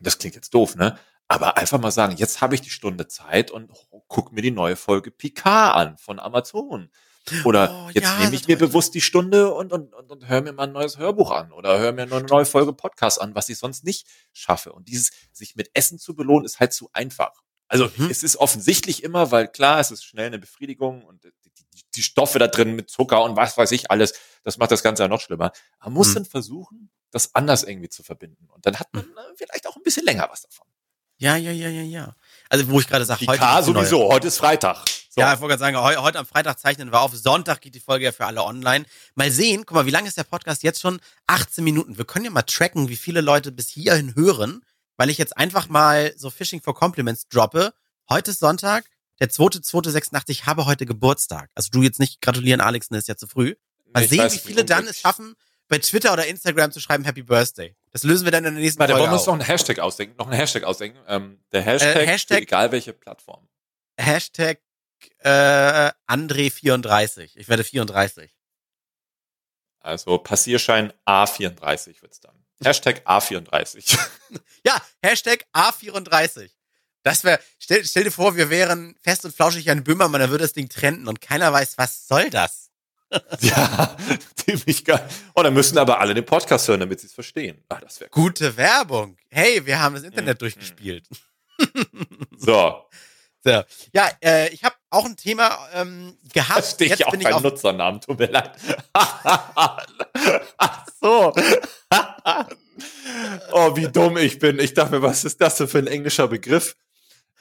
[0.00, 0.98] das klingt jetzt doof, ne?
[1.26, 3.70] Aber einfach mal sagen, jetzt habe ich die Stunde Zeit und
[4.08, 6.90] guck mir die neue Folge Picard an von Amazon.
[7.44, 10.40] Oder oh, jetzt ja, nehme ich mir bewusst die Stunde und, und, und, und höre
[10.40, 13.48] mir mal ein neues Hörbuch an oder höre mir eine neue Folge Podcast an, was
[13.48, 14.72] ich sonst nicht schaffe.
[14.72, 17.42] Und dieses sich mit Essen zu belohnen, ist halt zu einfach.
[17.68, 18.10] Also mhm.
[18.10, 21.24] es ist offensichtlich immer, weil klar, es ist schnell eine Befriedigung und
[22.00, 25.02] die, Stoffe da drin mit Zucker und was weiß ich alles, das macht das Ganze
[25.02, 25.52] ja noch schlimmer.
[25.82, 26.14] Man muss mhm.
[26.14, 28.48] dann versuchen, das anders irgendwie zu verbinden.
[28.50, 29.36] Und dann hat man mhm.
[29.36, 30.66] vielleicht auch ein bisschen länger was davon.
[31.18, 32.16] Ja, ja, ja, ja, ja.
[32.48, 34.84] Also wo ich gerade sage, heute K sowieso, heute ist Freitag.
[35.10, 35.20] So.
[35.20, 37.14] Ja, ich wollte gerade sagen, heute, heute am Freitag zeichnen wir auf.
[37.14, 38.86] Sonntag geht die Folge ja für alle online.
[39.16, 41.00] Mal sehen, guck mal, wie lange ist der Podcast jetzt schon?
[41.26, 41.98] 18 Minuten.
[41.98, 44.62] Wir können ja mal tracken, wie viele Leute bis hierhin hören
[45.00, 47.72] weil ich jetzt einfach mal so Fishing for Compliments droppe.
[48.10, 48.84] Heute ist Sonntag,
[49.20, 51.50] der 2.2.86, ich habe heute Geburtstag.
[51.54, 53.54] Also du jetzt nicht gratulieren, Alex, ne, ist ja zu früh.
[53.92, 55.34] Mal ich sehen, weiß, wie viele dann es schaffen,
[55.68, 57.76] bei Twitter oder Instagram zu schreiben Happy Birthday.
[57.92, 59.78] Das lösen wir dann in der nächsten Warte, Folge wollen wir uns noch einen Hashtag
[59.78, 60.98] ausdenken, noch einen Hashtag ausdenken.
[61.06, 63.48] Ähm, der Hashtag, äh, Hashtag egal welche Plattform.
[63.96, 64.60] Hashtag
[65.18, 67.30] äh, André34.
[67.36, 68.36] Ich werde 34.
[69.80, 72.34] Also Passierschein A34 wird's dann.
[72.62, 73.98] Hashtag A34.
[74.66, 76.50] ja, Hashtag A34.
[77.02, 80.44] Das wäre, stell, stell dir vor, wir wären fest und flauschig ein Böhmermann, dann würde
[80.44, 82.70] das Ding trenden und keiner weiß, was soll das?
[83.40, 83.96] ja,
[84.36, 85.08] ziemlich geil.
[85.34, 87.62] Oh, dann müssen aber alle den Podcast hören, damit sie es verstehen.
[87.68, 88.24] Ah, das wäre cool.
[88.24, 89.16] Gute Werbung.
[89.28, 90.38] Hey, wir haben das Internet mhm.
[90.38, 91.08] durchgespielt.
[92.38, 92.84] so.
[93.42, 93.62] So.
[93.92, 96.64] Ja, äh, ich habe auch ein Thema ähm, gehabt.
[96.64, 98.52] Stehe ich auch bin auf Nutzernamen, tut mir leid.
[98.92, 99.86] Ach
[101.00, 101.32] so.
[103.52, 104.58] oh, wie dumm ich bin.
[104.58, 106.76] Ich dachte mir, was ist das denn für ein englischer Begriff?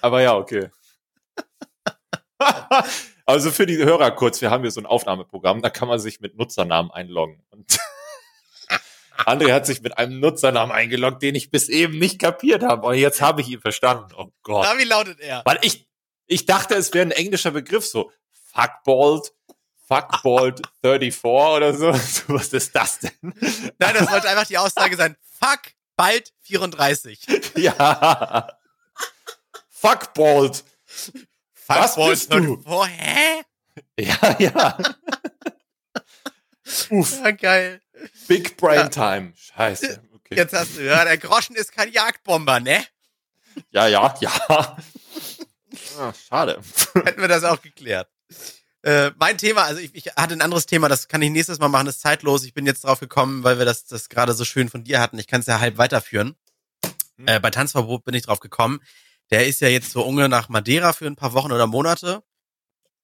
[0.02, 0.70] Aber ja, okay.
[3.26, 6.20] also für die Hörer kurz, wir haben hier so ein Aufnahmeprogramm, da kann man sich
[6.20, 7.44] mit Nutzernamen einloggen.
[7.52, 7.80] Und
[9.18, 12.88] André hat sich mit einem Nutzernamen eingeloggt, den ich bis eben nicht kapiert habe.
[12.88, 14.14] Und jetzt habe ich ihn verstanden.
[14.18, 14.66] Oh Gott.
[14.70, 15.42] Na, wie lautet er?
[15.46, 15.88] Weil ich,
[16.28, 19.34] ich dachte, es wäre ein englischer Begriff, so Fuckballed,
[19.88, 21.88] Fuckballed 34 oder so.
[22.34, 23.34] Was ist das denn?
[23.80, 25.18] Nein, das sollte einfach die Aussage sein.
[25.40, 27.20] Fuck bald 34.
[27.58, 28.59] Ja.
[29.80, 30.64] Fuckballed.
[31.68, 32.66] Was bist du?
[32.66, 33.44] Wo, hä?
[33.98, 34.78] Ja, ja.
[36.90, 37.20] Uff.
[37.24, 37.82] Ja, geil.
[38.28, 38.90] Big Brain ja.
[38.90, 39.34] Time.
[39.36, 40.02] Scheiße.
[40.16, 40.36] Okay.
[40.36, 42.86] Jetzt hast du, ja, der Groschen ist kein Jagdbomber, ne?
[43.72, 44.78] Ja, ja, ja.
[45.98, 46.62] Ah, schade.
[46.94, 48.10] Hätten wir das auch geklärt.
[48.82, 51.68] Äh, mein Thema, also ich, ich hatte ein anderes Thema, das kann ich nächstes Mal
[51.68, 52.44] machen, ist zeitlos.
[52.44, 55.20] Ich bin jetzt drauf gekommen, weil wir das, das gerade so schön von dir hatten.
[55.20, 56.36] Ich kann es ja halb weiterführen.
[57.18, 57.28] Hm.
[57.28, 58.80] Äh, bei Tanzverbot bin ich drauf gekommen.
[59.32, 62.24] Der ist ja jetzt so unge nach Madeira für ein paar Wochen oder Monate.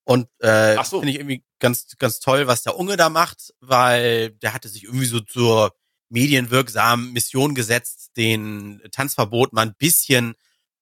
[0.04, 1.00] Und äh, so.
[1.00, 4.84] finde ich irgendwie ganz, ganz toll, was der Unge da macht, weil der hatte sich
[4.84, 5.76] irgendwie so zur
[6.10, 10.36] medienwirksamen Mission gesetzt, den Tanzverbot mal ein bisschen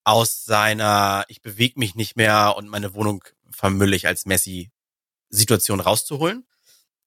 [0.04, 4.72] aus seiner Ich bewege mich nicht mehr und meine Wohnung vermülle ich als Messi
[5.30, 6.46] Situation rauszuholen.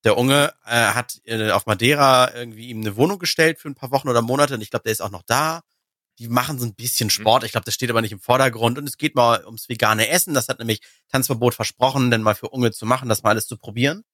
[0.05, 3.91] Der Unge äh, hat äh, auf Madeira irgendwie ihm eine Wohnung gestellt für ein paar
[3.91, 5.63] Wochen oder Monate und ich glaube, der ist auch noch da
[6.19, 7.11] die machen so ein bisschen mhm.
[7.11, 7.45] Sport.
[7.45, 8.79] Ich glaube, das steht aber nicht im Vordergrund.
[8.79, 10.35] Und es geht mal ums vegane Essen.
[10.35, 13.57] Das hat nämlich Tanzverbot versprochen, denn mal für Unge zu machen, das mal alles zu
[13.57, 14.05] probieren.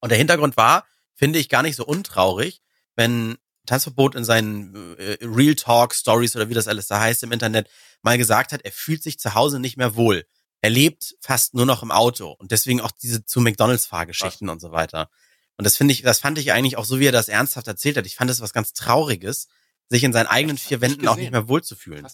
[0.00, 2.60] Und der Hintergrund war, finde ich gar nicht so untraurig,
[2.96, 7.32] wenn Tanzverbot in seinen äh, Real Talk Stories oder wie das alles da heißt im
[7.32, 7.68] Internet
[8.02, 10.24] mal gesagt hat, er fühlt sich zu Hause nicht mehr wohl.
[10.60, 14.60] Er lebt fast nur noch im Auto und deswegen auch diese zu McDonalds Fahrgeschichten und
[14.60, 15.10] so weiter.
[15.56, 17.96] Und das finde ich, das fand ich eigentlich auch so, wie er das ernsthaft erzählt
[17.96, 18.06] hat.
[18.06, 19.48] Ich fand das was ganz Trauriges,
[19.92, 22.06] sich in seinen eigenen vier Wänden auch nicht mehr wohlzufühlen.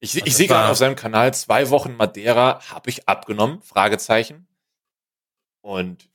[0.00, 4.48] Ich, ich sehe gerade auf seinem Kanal zwei Wochen Madeira habe ich abgenommen, Fragezeichen.
[5.60, 6.08] Und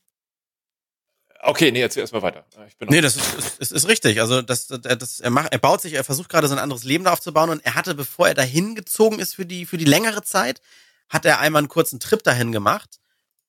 [1.40, 2.44] okay, nee, erzähl erstmal weiter.
[2.68, 4.20] Ich bin nee, das ist, ist, ist richtig.
[4.20, 7.04] Also das, das, er, macht, er baut sich, er versucht gerade so ein anderes Leben
[7.04, 10.22] da aufzubauen und er hatte, bevor er dahin gezogen ist für die, für die längere
[10.22, 10.60] Zeit,
[11.08, 12.98] hat er einmal einen kurzen Trip dahin gemacht.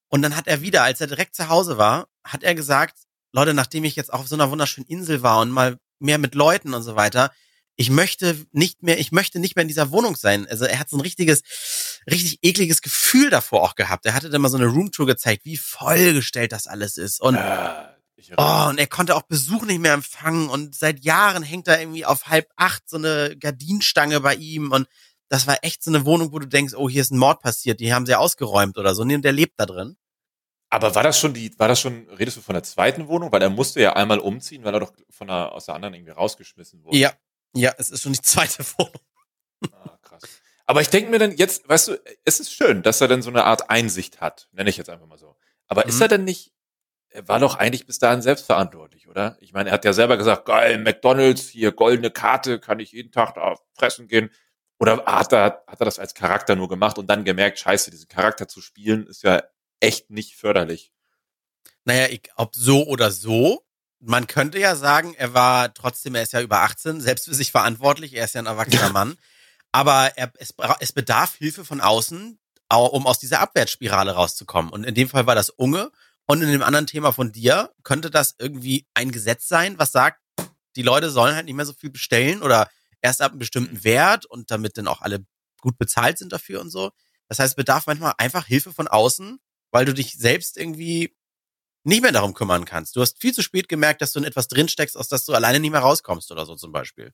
[0.08, 3.00] Und dann hat er wieder, als er direkt zu Hause war, hat er gesagt,
[3.34, 6.74] Leute, nachdem ich jetzt auf so einer wunderschönen Insel war und mal mehr mit Leuten
[6.74, 7.32] und so weiter.
[7.76, 10.48] Ich möchte nicht mehr, ich möchte nicht mehr in dieser Wohnung sein.
[10.50, 11.44] Also er hat so ein richtiges,
[12.10, 14.06] richtig ekliges Gefühl davor auch gehabt.
[14.08, 17.22] Er hatte dann mal so eine Roomtour gezeigt, wie vollgestellt das alles ist.
[17.22, 17.70] Und, äh,
[18.36, 20.50] oh, und er konnte auch Besuch nicht mehr empfangen.
[20.50, 24.72] Und seit Jahren hängt da irgendwie auf halb acht so eine Gardinenstange bei ihm.
[24.72, 24.88] Und
[25.30, 27.80] das war echt so eine Wohnung, wo du denkst, oh, hier ist ein Mord passiert,
[27.80, 29.04] die haben sie ausgeräumt oder so.
[29.04, 29.98] Und der lebt da drin.
[30.70, 33.32] Aber war das schon die, war das schon, redest du von der zweiten Wohnung?
[33.32, 36.12] Weil er musste ja einmal umziehen, weil er doch von der, aus der anderen irgendwie
[36.12, 36.98] rausgeschmissen wurde.
[36.98, 37.14] Ja,
[37.54, 39.02] ja, es ist schon die zweite Wohnung.
[39.72, 40.24] Ah, krass.
[40.66, 43.30] Aber ich denke mir dann jetzt, weißt du, es ist schön, dass er dann so
[43.30, 45.38] eine Art Einsicht hat, nenne ich jetzt einfach mal so.
[45.68, 45.90] Aber mhm.
[45.90, 46.52] ist er denn nicht,
[47.10, 49.38] er war doch eigentlich bis dahin selbstverantwortlich, oder?
[49.40, 53.12] Ich meine, er hat ja selber gesagt, geil, McDonalds, hier goldene Karte, kann ich jeden
[53.12, 54.30] Tag da fressen gehen.
[54.80, 58.10] Oder hat er, hat er das als Charakter nur gemacht und dann gemerkt, scheiße, diesen
[58.10, 59.42] Charakter zu spielen, ist ja
[59.80, 60.92] echt nicht förderlich.
[61.86, 63.64] Naja, ich, ob so oder so.
[64.00, 67.52] Man könnte ja sagen, er war trotzdem, er ist ja über 18, selbst für sich
[67.52, 69.18] verantwortlich, er ist ja ein erwachsener Mann.
[69.72, 74.72] Aber er, es, es bedarf Hilfe von außen, um aus dieser Abwärtsspirale rauszukommen.
[74.72, 75.92] Und in dem Fall war das Unge.
[76.26, 80.22] Und in dem anderen Thema von dir könnte das irgendwie ein Gesetz sein, was sagt,
[80.76, 82.70] die Leute sollen halt nicht mehr so viel bestellen oder
[83.02, 85.26] erst ab einem bestimmten Wert und damit dann auch alle
[85.62, 86.92] gut bezahlt sind dafür und so.
[87.30, 89.40] Das heißt, es bedarf manchmal einfach Hilfe von außen,
[89.78, 91.16] weil du dich selbst irgendwie
[91.84, 92.96] nicht mehr darum kümmern kannst.
[92.96, 95.60] Du hast viel zu spät gemerkt, dass du in etwas drinsteckst, aus das du alleine
[95.60, 97.14] nicht mehr rauskommst oder so zum Beispiel.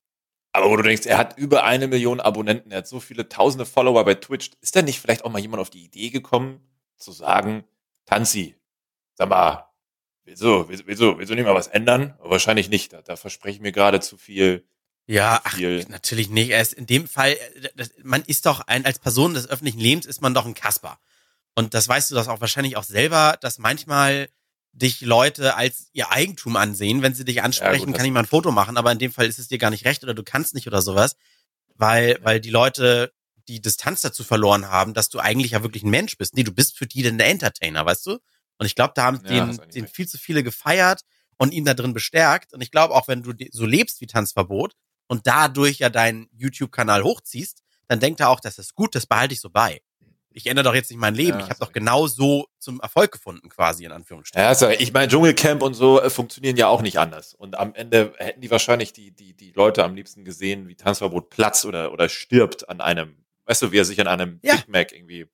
[0.54, 3.66] Aber wo du denkst, er hat über eine Million Abonnenten, er hat so viele tausende
[3.66, 4.52] Follower bei Twitch.
[4.62, 6.62] Ist da nicht vielleicht auch mal jemand auf die Idee gekommen,
[6.96, 7.66] zu sagen,
[8.06, 8.56] Tanzi,
[9.16, 9.68] sag mal,
[10.24, 12.18] wieso, wieso, wieso, willst du nicht mal was ändern?
[12.22, 12.94] Wahrscheinlich nicht.
[12.94, 14.64] Da, da verspreche ich mir gerade zu viel
[15.06, 15.58] Ja, ach,
[15.90, 16.52] natürlich nicht.
[16.52, 20.06] Er ist in dem Fall, äh, man ist doch ein, als Person des öffentlichen Lebens
[20.06, 20.98] ist man doch ein Kasper.
[21.56, 24.30] Und das weißt du das auch wahrscheinlich auch selber, dass manchmal
[24.72, 27.02] dich Leute als ihr Eigentum ansehen.
[27.02, 29.12] Wenn sie dich ansprechen, ja, gut, kann ich mal ein Foto machen, aber in dem
[29.12, 31.16] Fall ist es dir gar nicht recht oder du kannst nicht oder sowas,
[31.76, 33.14] weil, weil die Leute
[33.48, 36.36] die Distanz dazu verloren haben, dass du eigentlich ja wirklich ein Mensch bist.
[36.36, 38.12] Nee, du bist für die denn der Entertainer, weißt du?
[38.58, 41.02] Und ich glaube, da haben ja, den, den viel zu viele gefeiert
[41.38, 42.54] und ihn da drin bestärkt.
[42.54, 44.74] Und ich glaube, auch wenn du so lebst wie Tanzverbot
[45.08, 49.34] und dadurch ja deinen YouTube-Kanal hochziehst, dann denkt er auch, das ist gut, das behalte
[49.34, 49.82] ich so bei
[50.34, 51.40] ich ändere doch jetzt nicht mein Leben.
[51.40, 54.44] Ja, ich habe doch genau so zum Erfolg gefunden, quasi in Anführungsstrichen.
[54.44, 57.34] Ja, also ich meine, Dschungelcamp und so äh, funktionieren ja auch nicht anders.
[57.34, 61.30] Und am Ende hätten die wahrscheinlich die, die, die Leute am liebsten gesehen, wie Tanzverbot
[61.30, 63.16] platzt oder, oder stirbt an einem,
[63.46, 64.56] weißt du, wie er sich an einem ja.
[64.56, 65.28] Big Mac irgendwie.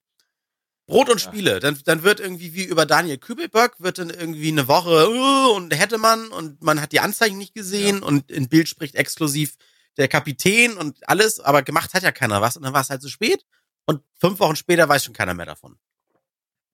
[0.85, 1.31] Brot und ja.
[1.31, 1.59] Spiele.
[1.59, 5.77] Dann, dann wird irgendwie wie über Daniel Kübelböck wird dann irgendwie eine Woche uh, und
[5.77, 9.55] hätte man und man hat die Anzeigen nicht gesehen und in Bild spricht exklusiv
[9.97, 13.01] der Kapitän und alles, aber gemacht hat ja keiner was und dann war es halt
[13.01, 13.45] zu spät
[13.85, 15.77] und fünf Wochen später weiß schon keiner mehr davon.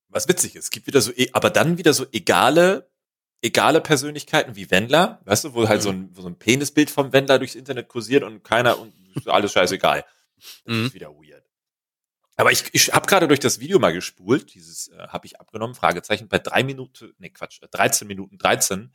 [0.10, 2.90] Was witzig ist, es gibt wieder so, e, aber dann wieder so egale,
[3.42, 5.84] egale Persönlichkeiten wie Wendler, weißt du, wo halt mhm.
[5.84, 8.94] so, ein, so ein Penisbild vom Wendler durchs Internet kursiert und keiner und
[9.28, 10.06] alles scheißegal.
[10.38, 10.86] Das mhm.
[10.86, 11.46] ist wieder weird.
[12.38, 15.76] Aber ich, ich habe gerade durch das Video mal gespult, dieses äh, habe ich abgenommen,
[15.76, 18.92] Fragezeichen, bei drei Minuten, nee Quatsch, 13 Minuten 13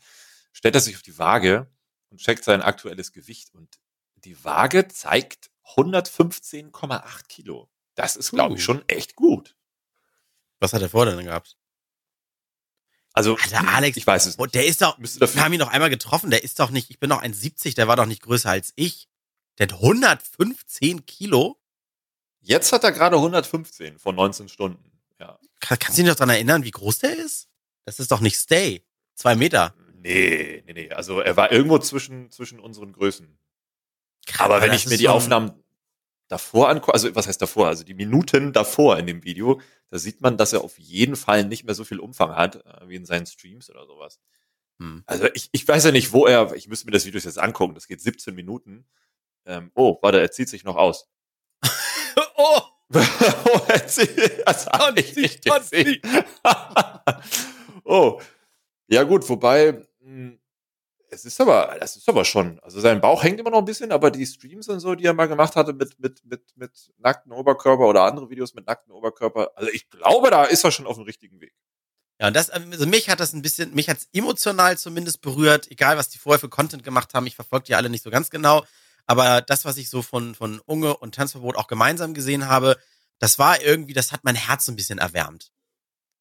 [0.53, 1.71] stellt er sich auf die Waage
[2.11, 3.81] und checkt sein aktuelles Gewicht und
[4.17, 7.71] die Waage zeigt 115,8 Kilo.
[8.01, 9.55] Das ist, glaube ich, schon echt gut.
[10.59, 11.59] Was hat er vor denn gehabt?
[13.13, 14.55] Also, Alter, Alex, ich weiß es nicht.
[14.55, 17.11] Der ist doch, wir haben ihn noch einmal getroffen, der ist doch nicht, ich bin
[17.11, 19.07] noch 1,70, der war doch nicht größer als ich.
[19.59, 21.61] Der hat 115 Kilo.
[22.41, 24.91] Jetzt hat er gerade 115 von 19 Stunden.
[25.19, 25.39] Ja.
[25.61, 27.49] kannst du dich noch daran erinnern, wie groß der ist?
[27.85, 28.83] Das ist doch nicht Stay.
[29.15, 29.75] Zwei Meter.
[29.93, 30.91] Nee, nee, nee.
[30.91, 33.39] Also er war irgendwo zwischen, zwischen unseren Größen.
[34.39, 35.53] Aber wenn ich mir die Aufnahmen
[36.31, 40.21] davor angucke, also was heißt davor, also die Minuten davor in dem Video, da sieht
[40.21, 43.05] man, dass er auf jeden Fall nicht mehr so viel Umfang hat, äh, wie in
[43.05, 44.21] seinen Streams oder sowas.
[44.79, 45.03] Hm.
[45.07, 47.75] Also ich, ich weiß ja nicht, wo er, ich müsste mir das Video jetzt angucken,
[47.75, 48.87] das geht 17 Minuten.
[49.45, 51.09] Ähm, oh, warte, er zieht sich noch aus.
[52.37, 52.61] oh!
[52.95, 56.01] oh, er zieht, das hab ich nicht gesehen.
[57.85, 58.21] oh,
[58.89, 59.87] ja gut, wobei,
[61.25, 63.93] es ist aber, das ist aber schon, also sein Bauch hängt immer noch ein bisschen,
[63.93, 67.33] aber die Streams und so, die er mal gemacht hatte mit, mit, mit, mit nackten
[67.33, 70.97] Oberkörper oder andere Videos mit nackten Oberkörper, also ich glaube, da ist er schon auf
[70.97, 71.55] dem richtigen Weg.
[72.21, 75.71] Ja, und das, also mich hat das ein bisschen, mich hat es emotional zumindest berührt,
[75.71, 78.31] egal was die vorher für Content gemacht haben, ich verfolge die alle nicht so ganz
[78.31, 78.65] genau,
[79.07, 82.77] aber das, was ich so von, von Unge und Tanzverbot auch gemeinsam gesehen habe,
[83.19, 85.51] das war irgendwie, das hat mein Herz ein bisschen erwärmt.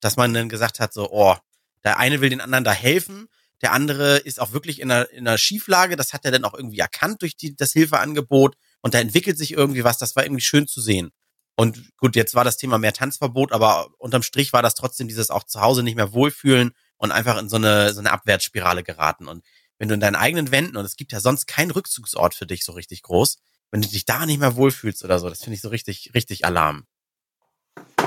[0.01, 1.35] Dass man dann gesagt hat, so, oh,
[1.83, 3.27] der eine will den anderen da helfen
[3.61, 5.95] der andere ist auch wirklich in einer, in einer Schieflage.
[5.95, 8.55] Das hat er dann auch irgendwie erkannt durch die, das Hilfeangebot.
[8.81, 9.97] Und da entwickelt sich irgendwie was.
[9.97, 11.11] Das war irgendwie schön zu sehen.
[11.57, 15.29] Und gut, jetzt war das Thema mehr Tanzverbot, aber unterm Strich war das trotzdem dieses
[15.29, 19.27] auch zu Hause nicht mehr wohlfühlen und einfach in so eine, so eine Abwärtsspirale geraten.
[19.27, 19.43] Und
[19.77, 22.63] wenn du in deinen eigenen Wänden, und es gibt ja sonst keinen Rückzugsort für dich
[22.63, 23.39] so richtig groß,
[23.71, 26.45] wenn du dich da nicht mehr wohlfühlst oder so, das finde ich so richtig, richtig
[26.45, 26.87] Alarm.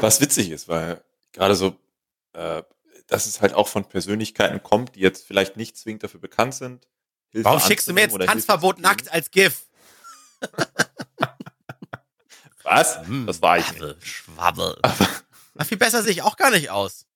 [0.00, 1.76] Was witzig ist, weil gerade so
[2.32, 2.62] äh,
[3.06, 6.88] dass es halt auch von Persönlichkeiten kommt, die jetzt vielleicht nicht zwingend dafür bekannt sind.
[7.30, 9.66] Hilfe Warum schickst du mir jetzt Tanzverbot nackt als GIF?
[12.62, 13.06] Was?
[13.06, 13.66] Hm, das war ich.
[13.66, 14.78] Schwabbel, Schwabbel.
[15.54, 17.06] Na, viel besser sehe ich auch gar nicht aus.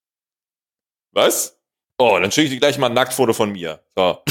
[1.11, 1.57] Was?
[1.97, 3.83] Oh, dann schicke ich dir gleich mal ein Nacktfoto von mir.
[3.95, 4.23] So.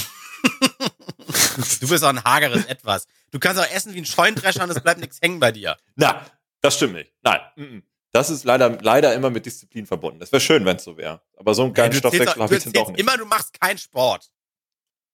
[1.80, 3.06] du bist auch ein hageres Etwas.
[3.32, 5.76] Du kannst auch essen wie ein Scheunendrescher und es bleibt nichts hängen bei dir.
[5.96, 6.24] Na,
[6.60, 7.12] das stimmt nicht.
[7.22, 7.40] Nein.
[7.56, 7.82] Mm -mm.
[8.16, 10.20] Das ist leider, leider immer mit Disziplin verbunden.
[10.20, 11.20] Das wäre schön, wenn es so wäre.
[11.36, 12.98] Aber so einen geilen ja, Stoffwechsel habe ich dann doch nicht.
[12.98, 14.32] immer, du machst keinen Sport.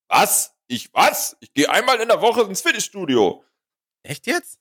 [0.07, 0.55] Was?
[0.69, 1.37] Ich was?
[1.41, 3.45] Ich gehe einmal in der Woche ins Fitnessstudio.
[4.05, 4.61] Echt jetzt?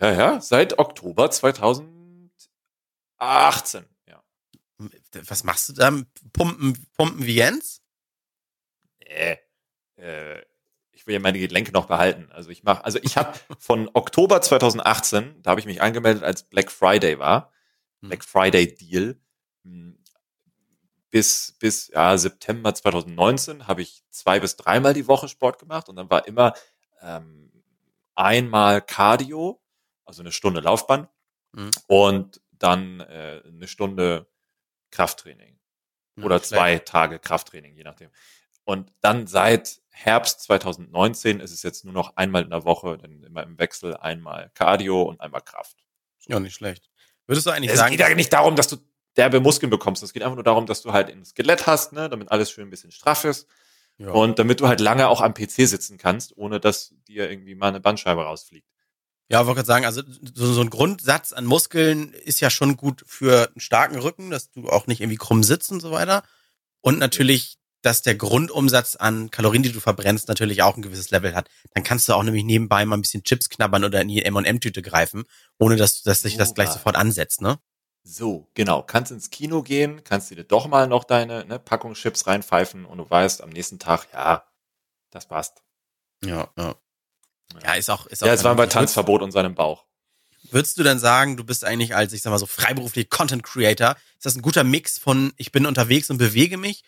[0.00, 2.32] Ja, ja, seit Oktober 2018.
[4.08, 4.20] Ja.
[5.28, 5.92] Was machst du da?
[6.32, 7.82] Pumpen, Pumpen wie Jens?
[9.06, 9.38] Nee.
[9.94, 10.40] Äh,
[10.90, 12.32] ich will ja meine Gelenke noch behalten.
[12.32, 16.42] Also ich mache, also ich habe von Oktober 2018, da habe ich mich angemeldet, als
[16.42, 17.52] Black Friday war.
[18.00, 18.08] Hm.
[18.08, 19.20] Black Friday Deal.
[19.64, 19.98] Hm,
[21.10, 25.96] bis, bis ja, September 2019 habe ich zwei bis dreimal die Woche Sport gemacht und
[25.96, 26.54] dann war immer
[27.02, 27.50] ähm,
[28.14, 29.60] einmal Cardio,
[30.04, 31.08] also eine Stunde Laufbahn
[31.52, 31.70] mhm.
[31.88, 34.28] und dann äh, eine Stunde
[34.90, 35.58] Krafttraining
[36.16, 36.88] ja, oder zwei schlecht.
[36.88, 38.10] Tage Krafttraining, je nachdem.
[38.64, 43.22] Und dann seit Herbst 2019 ist es jetzt nur noch einmal in der Woche, dann
[43.24, 45.76] immer im Wechsel einmal Cardio und einmal Kraft.
[46.18, 46.32] So.
[46.32, 46.89] Ja, nicht schlecht.
[47.30, 47.94] Würdest du eigentlich es sagen.
[47.94, 48.76] Es geht ja nicht darum, dass du
[49.16, 50.02] derbe Muskeln bekommst.
[50.02, 52.66] Es geht einfach nur darum, dass du halt ein Skelett hast, ne, damit alles schön
[52.66, 53.46] ein bisschen straff ist.
[53.98, 54.10] Ja.
[54.10, 57.68] Und damit du halt lange auch am PC sitzen kannst, ohne dass dir irgendwie mal
[57.68, 58.66] eine Bandscheibe rausfliegt.
[59.28, 60.02] Ja, wollte gerade sagen, also
[60.34, 64.50] so, so ein Grundsatz an Muskeln ist ja schon gut für einen starken Rücken, dass
[64.50, 66.24] du auch nicht irgendwie krumm sitzt und so weiter.
[66.80, 71.34] Und natürlich, dass der Grundumsatz an Kalorien, die du verbrennst, natürlich auch ein gewisses Level
[71.34, 71.48] hat.
[71.74, 74.82] Dann kannst du auch nämlich nebenbei mal ein bisschen Chips knabbern oder in die M&M-Tüte
[74.82, 75.24] greifen,
[75.58, 77.58] ohne dass, dass sich das gleich sofort ansetzt, ne?
[78.02, 78.82] So, genau.
[78.82, 82.98] Kannst ins Kino gehen, kannst dir doch mal noch deine ne, Packung Chips reinpfeifen und
[82.98, 84.44] du weißt am nächsten Tag, ja,
[85.10, 85.62] das passt.
[86.24, 86.74] Ja, ja.
[87.64, 88.26] Ja, ist auch, ist auch.
[88.26, 89.84] Ja, es war bei Tanzverbot und seinem Bauch.
[90.50, 93.96] Würdest du denn sagen, du bist eigentlich als, ich sag mal so, freiberuflich Content Creator,
[94.16, 96.82] ist das ein guter Mix von, ich bin unterwegs und bewege mich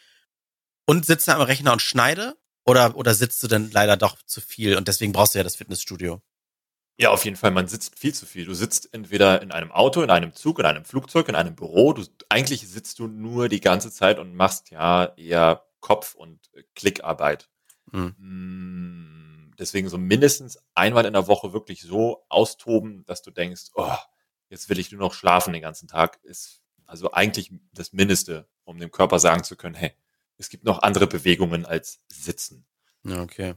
[0.92, 2.36] und sitze am Rechner und schneide?
[2.66, 5.56] Oder, oder sitzt du denn leider doch zu viel und deswegen brauchst du ja das
[5.56, 6.20] Fitnessstudio?
[6.98, 7.50] Ja, auf jeden Fall.
[7.50, 8.44] Man sitzt viel zu viel.
[8.44, 11.94] Du sitzt entweder in einem Auto, in einem Zug, in einem Flugzeug, in einem Büro.
[11.94, 16.38] Du, eigentlich sitzt du nur die ganze Zeit und machst ja eher Kopf- und
[16.74, 17.48] Klickarbeit.
[17.90, 18.14] Hm.
[18.18, 23.96] Mm, deswegen so mindestens einmal in der Woche wirklich so austoben, dass du denkst, oh,
[24.50, 28.78] jetzt will ich nur noch schlafen den ganzen Tag, ist also eigentlich das Mindeste, um
[28.78, 29.94] dem Körper sagen zu können, hey,
[30.42, 32.66] es gibt noch andere Bewegungen als Sitzen.
[33.08, 33.54] Okay.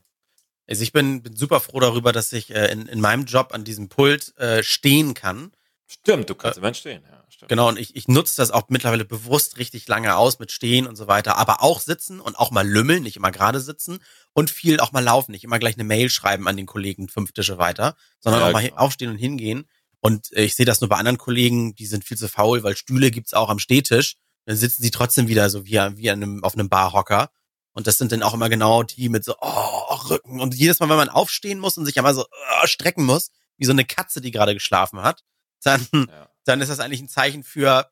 [0.67, 3.63] Also ich bin, bin super froh darüber, dass ich äh, in, in meinem Job an
[3.63, 5.51] diesem Pult äh, stehen kann.
[5.87, 7.23] Stimmt, du kannst äh, immer stehen, ja.
[7.29, 7.49] Stimmt.
[7.49, 10.95] Genau, und ich, ich nutze das auch mittlerweile bewusst richtig lange aus mit Stehen und
[10.95, 13.99] so weiter, aber auch sitzen und auch mal lümmeln, nicht immer gerade sitzen
[14.33, 17.33] und viel auch mal laufen, nicht immer gleich eine Mail schreiben an den Kollegen fünf
[17.33, 18.77] Tische weiter, sondern ja, auch mal genau.
[18.77, 19.67] aufstehen und hingehen.
[19.99, 22.75] Und äh, ich sehe das nur bei anderen Kollegen, die sind viel zu faul, weil
[22.75, 24.15] Stühle gibt's auch am Stehtisch.
[24.45, 27.31] Dann sitzen sie trotzdem wieder so wie, wie einem, auf einem Barhocker
[27.75, 30.39] und das sind dann auch immer genau die mit so, oh, Rücken.
[30.39, 33.65] Und jedes Mal, wenn man aufstehen muss und sich einmal so oh, strecken muss, wie
[33.65, 35.23] so eine Katze, die gerade geschlafen hat,
[35.62, 36.29] dann, ja.
[36.45, 37.91] dann ist das eigentlich ein Zeichen für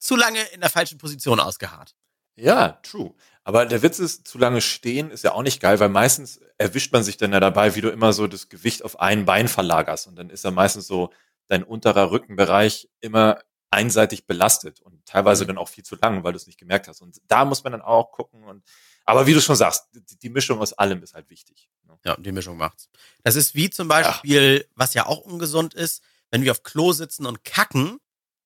[0.00, 1.94] zu lange in der falschen Position ausgeharrt.
[2.34, 3.14] Ja, true.
[3.44, 6.92] Aber der Witz ist, zu lange stehen ist ja auch nicht geil, weil meistens erwischt
[6.92, 10.08] man sich dann ja dabei, wie du immer so das Gewicht auf ein Bein verlagerst.
[10.08, 11.12] Und dann ist ja meistens so
[11.46, 13.38] dein unterer Rückenbereich immer
[13.70, 15.48] einseitig belastet und teilweise mhm.
[15.48, 17.00] dann auch viel zu lang, weil du es nicht gemerkt hast.
[17.00, 18.64] Und da muss man dann auch gucken und
[19.04, 21.68] aber wie du schon sagst, die, die Mischung aus allem ist halt wichtig.
[21.86, 21.98] Ne?
[22.04, 22.88] Ja, die Mischung macht's.
[23.22, 24.74] Das ist wie zum Beispiel, ja.
[24.76, 27.98] was ja auch ungesund ist, wenn wir auf Klo sitzen und kacken.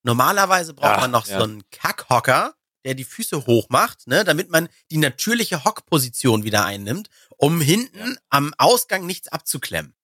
[0.03, 1.37] Normalerweise braucht ja, man noch ja.
[1.37, 6.65] so einen Kackhocker, der die Füße hoch macht, ne, damit man die natürliche Hockposition wieder
[6.65, 9.95] einnimmt, um hinten am Ausgang nichts abzuklemmen.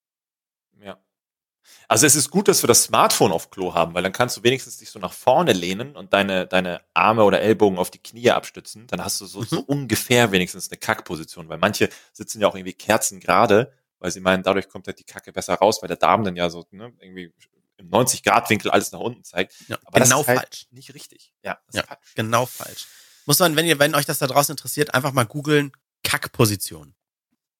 [1.87, 4.43] Also es ist gut, dass wir das Smartphone auf Klo haben, weil dann kannst du
[4.43, 8.31] wenigstens dich so nach vorne lehnen und deine, deine Arme oder Ellbogen auf die Knie
[8.31, 8.87] abstützen.
[8.87, 9.45] Dann hast du so, mhm.
[9.45, 14.21] so ungefähr wenigstens eine Kackposition, weil manche sitzen ja auch irgendwie Kerzen gerade, weil sie
[14.21, 16.93] meinen, dadurch kommt halt die Kacke besser raus, weil der Darm dann ja so ne,
[16.99, 17.33] irgendwie
[17.77, 19.55] im 90-Grad-Winkel alles nach unten zeigt.
[19.67, 20.67] Ja, Aber genau das ist halt falsch.
[20.71, 21.33] nicht richtig.
[21.43, 22.13] Ja, ja falsch.
[22.15, 22.87] genau falsch.
[23.25, 25.71] Muss man, wenn ihr, wenn euch das da draußen interessiert, einfach mal googeln
[26.03, 26.95] Kackposition.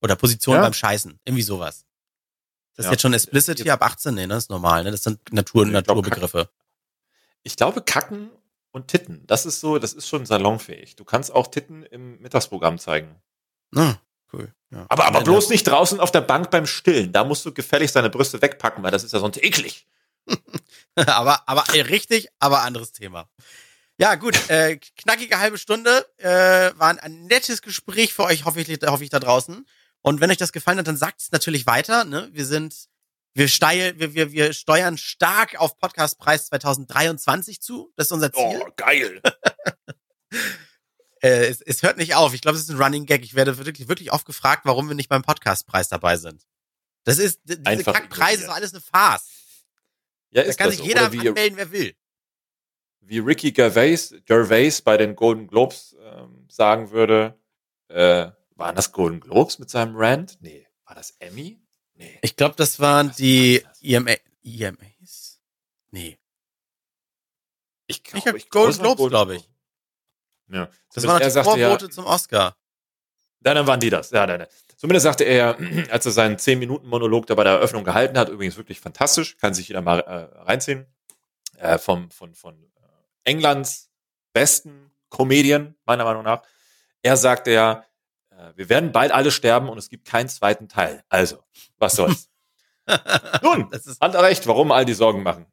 [0.01, 0.61] Oder Position ja.
[0.61, 1.19] beim Scheißen.
[1.25, 1.85] Irgendwie sowas.
[2.81, 2.91] Das ja.
[2.91, 4.89] ist jetzt schon explicit hier ab 18, nee, das ist normal, ne?
[4.89, 6.49] Das sind Natur, ich Naturbegriffe.
[7.43, 8.31] ich glaube, Kacken
[8.71, 10.95] und Titten, das ist so, das ist schon salonfähig.
[10.95, 13.21] Du kannst auch Titten im Mittagsprogramm zeigen.
[13.75, 13.95] Ah,
[14.33, 14.51] cool.
[14.71, 14.87] Ja.
[14.89, 17.11] Aber, aber bloß nicht draußen auf der Bank beim Stillen.
[17.11, 19.85] Da musst du gefälligst deine Brüste wegpacken, weil das ist ja sonst eklig.
[20.95, 23.29] aber, aber richtig, aber anderes Thema.
[23.97, 26.07] Ja, gut, äh, knackige halbe Stunde.
[26.17, 29.67] Äh, war ein nettes Gespräch für euch, hoffe ich, hoffe ich da draußen.
[30.01, 32.05] Und wenn euch das gefallen hat, dann sagt es natürlich weiter.
[32.05, 32.29] Ne?
[32.31, 32.89] Wir sind,
[33.33, 37.91] wir, steil, wir, wir, wir steuern stark auf Podcastpreis 2023 zu.
[37.95, 38.61] Das ist unser Ziel.
[38.61, 39.21] Oh, geil.
[41.21, 42.33] äh, es, es hört nicht auf.
[42.33, 43.23] Ich glaube, es ist ein Running Gag.
[43.23, 46.45] Ich werde wirklich, wirklich oft gefragt, warum wir nicht beim Podcastpreis dabei sind.
[47.03, 49.27] Das ist, diese Einfach Kackpreise ist alles eine Farce.
[50.31, 50.85] Ja, da kann sich so.
[50.85, 51.95] jeder anmelden, wer will.
[53.01, 57.39] Wie Ricky Gervais, Gervais bei den Golden Globes ähm, sagen würde,
[57.89, 58.31] äh,
[58.61, 60.37] waren das Golden Globes mit seinem Rant?
[60.39, 60.67] Nee.
[60.85, 61.59] War das Emmy?
[61.95, 62.19] Nee.
[62.21, 64.11] Ich glaube, das waren Was die war EMA,
[64.43, 65.41] EMAs?
[65.91, 66.17] Nee.
[67.87, 69.49] Ich glaube, ich, ich Golden Globes, glaube ich.
[70.47, 70.69] Ja.
[70.93, 72.57] Das waren die Vorbote ja, zum Oscar.
[73.43, 74.11] Ja, dann waren die das.
[74.11, 74.47] Ja, nein, nein.
[74.77, 75.57] Zumindest sagte er,
[75.89, 79.67] als er seinen 10-Minuten-Monolog da bei der Eröffnung gehalten hat, übrigens wirklich fantastisch, kann sich
[79.67, 80.85] jeder mal äh, reinziehen,
[81.57, 82.69] äh, vom, von, von äh,
[83.23, 83.91] Englands
[84.33, 86.43] besten Comedian, meiner Meinung nach.
[87.01, 87.85] Er sagte ja,
[88.55, 91.03] wir werden bald alle sterben und es gibt keinen zweiten Teil.
[91.09, 91.43] Also,
[91.77, 92.29] was soll's.
[93.41, 95.45] Nun, das ist hat er recht, warum all die Sorgen machen.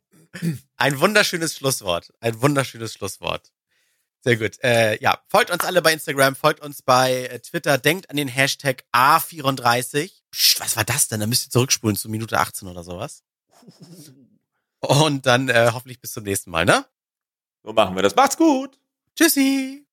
[0.77, 2.13] Ein wunderschönes Schlusswort.
[2.21, 3.53] Ein wunderschönes Schlusswort.
[4.21, 4.63] Sehr gut.
[4.63, 8.29] Äh, ja, folgt uns alle bei Instagram, folgt uns bei äh, Twitter, denkt an den
[8.29, 10.11] Hashtag A34.
[10.31, 11.21] Psst, was war das denn?
[11.21, 13.23] Da müsst ihr zurückspulen zu Minute 18 oder sowas.
[14.81, 16.85] Und dann äh, hoffentlich bis zum nächsten Mal, ne?
[17.63, 18.17] So machen wir das.
[18.17, 18.79] Macht's gut.
[19.17, 19.88] Tschüssi.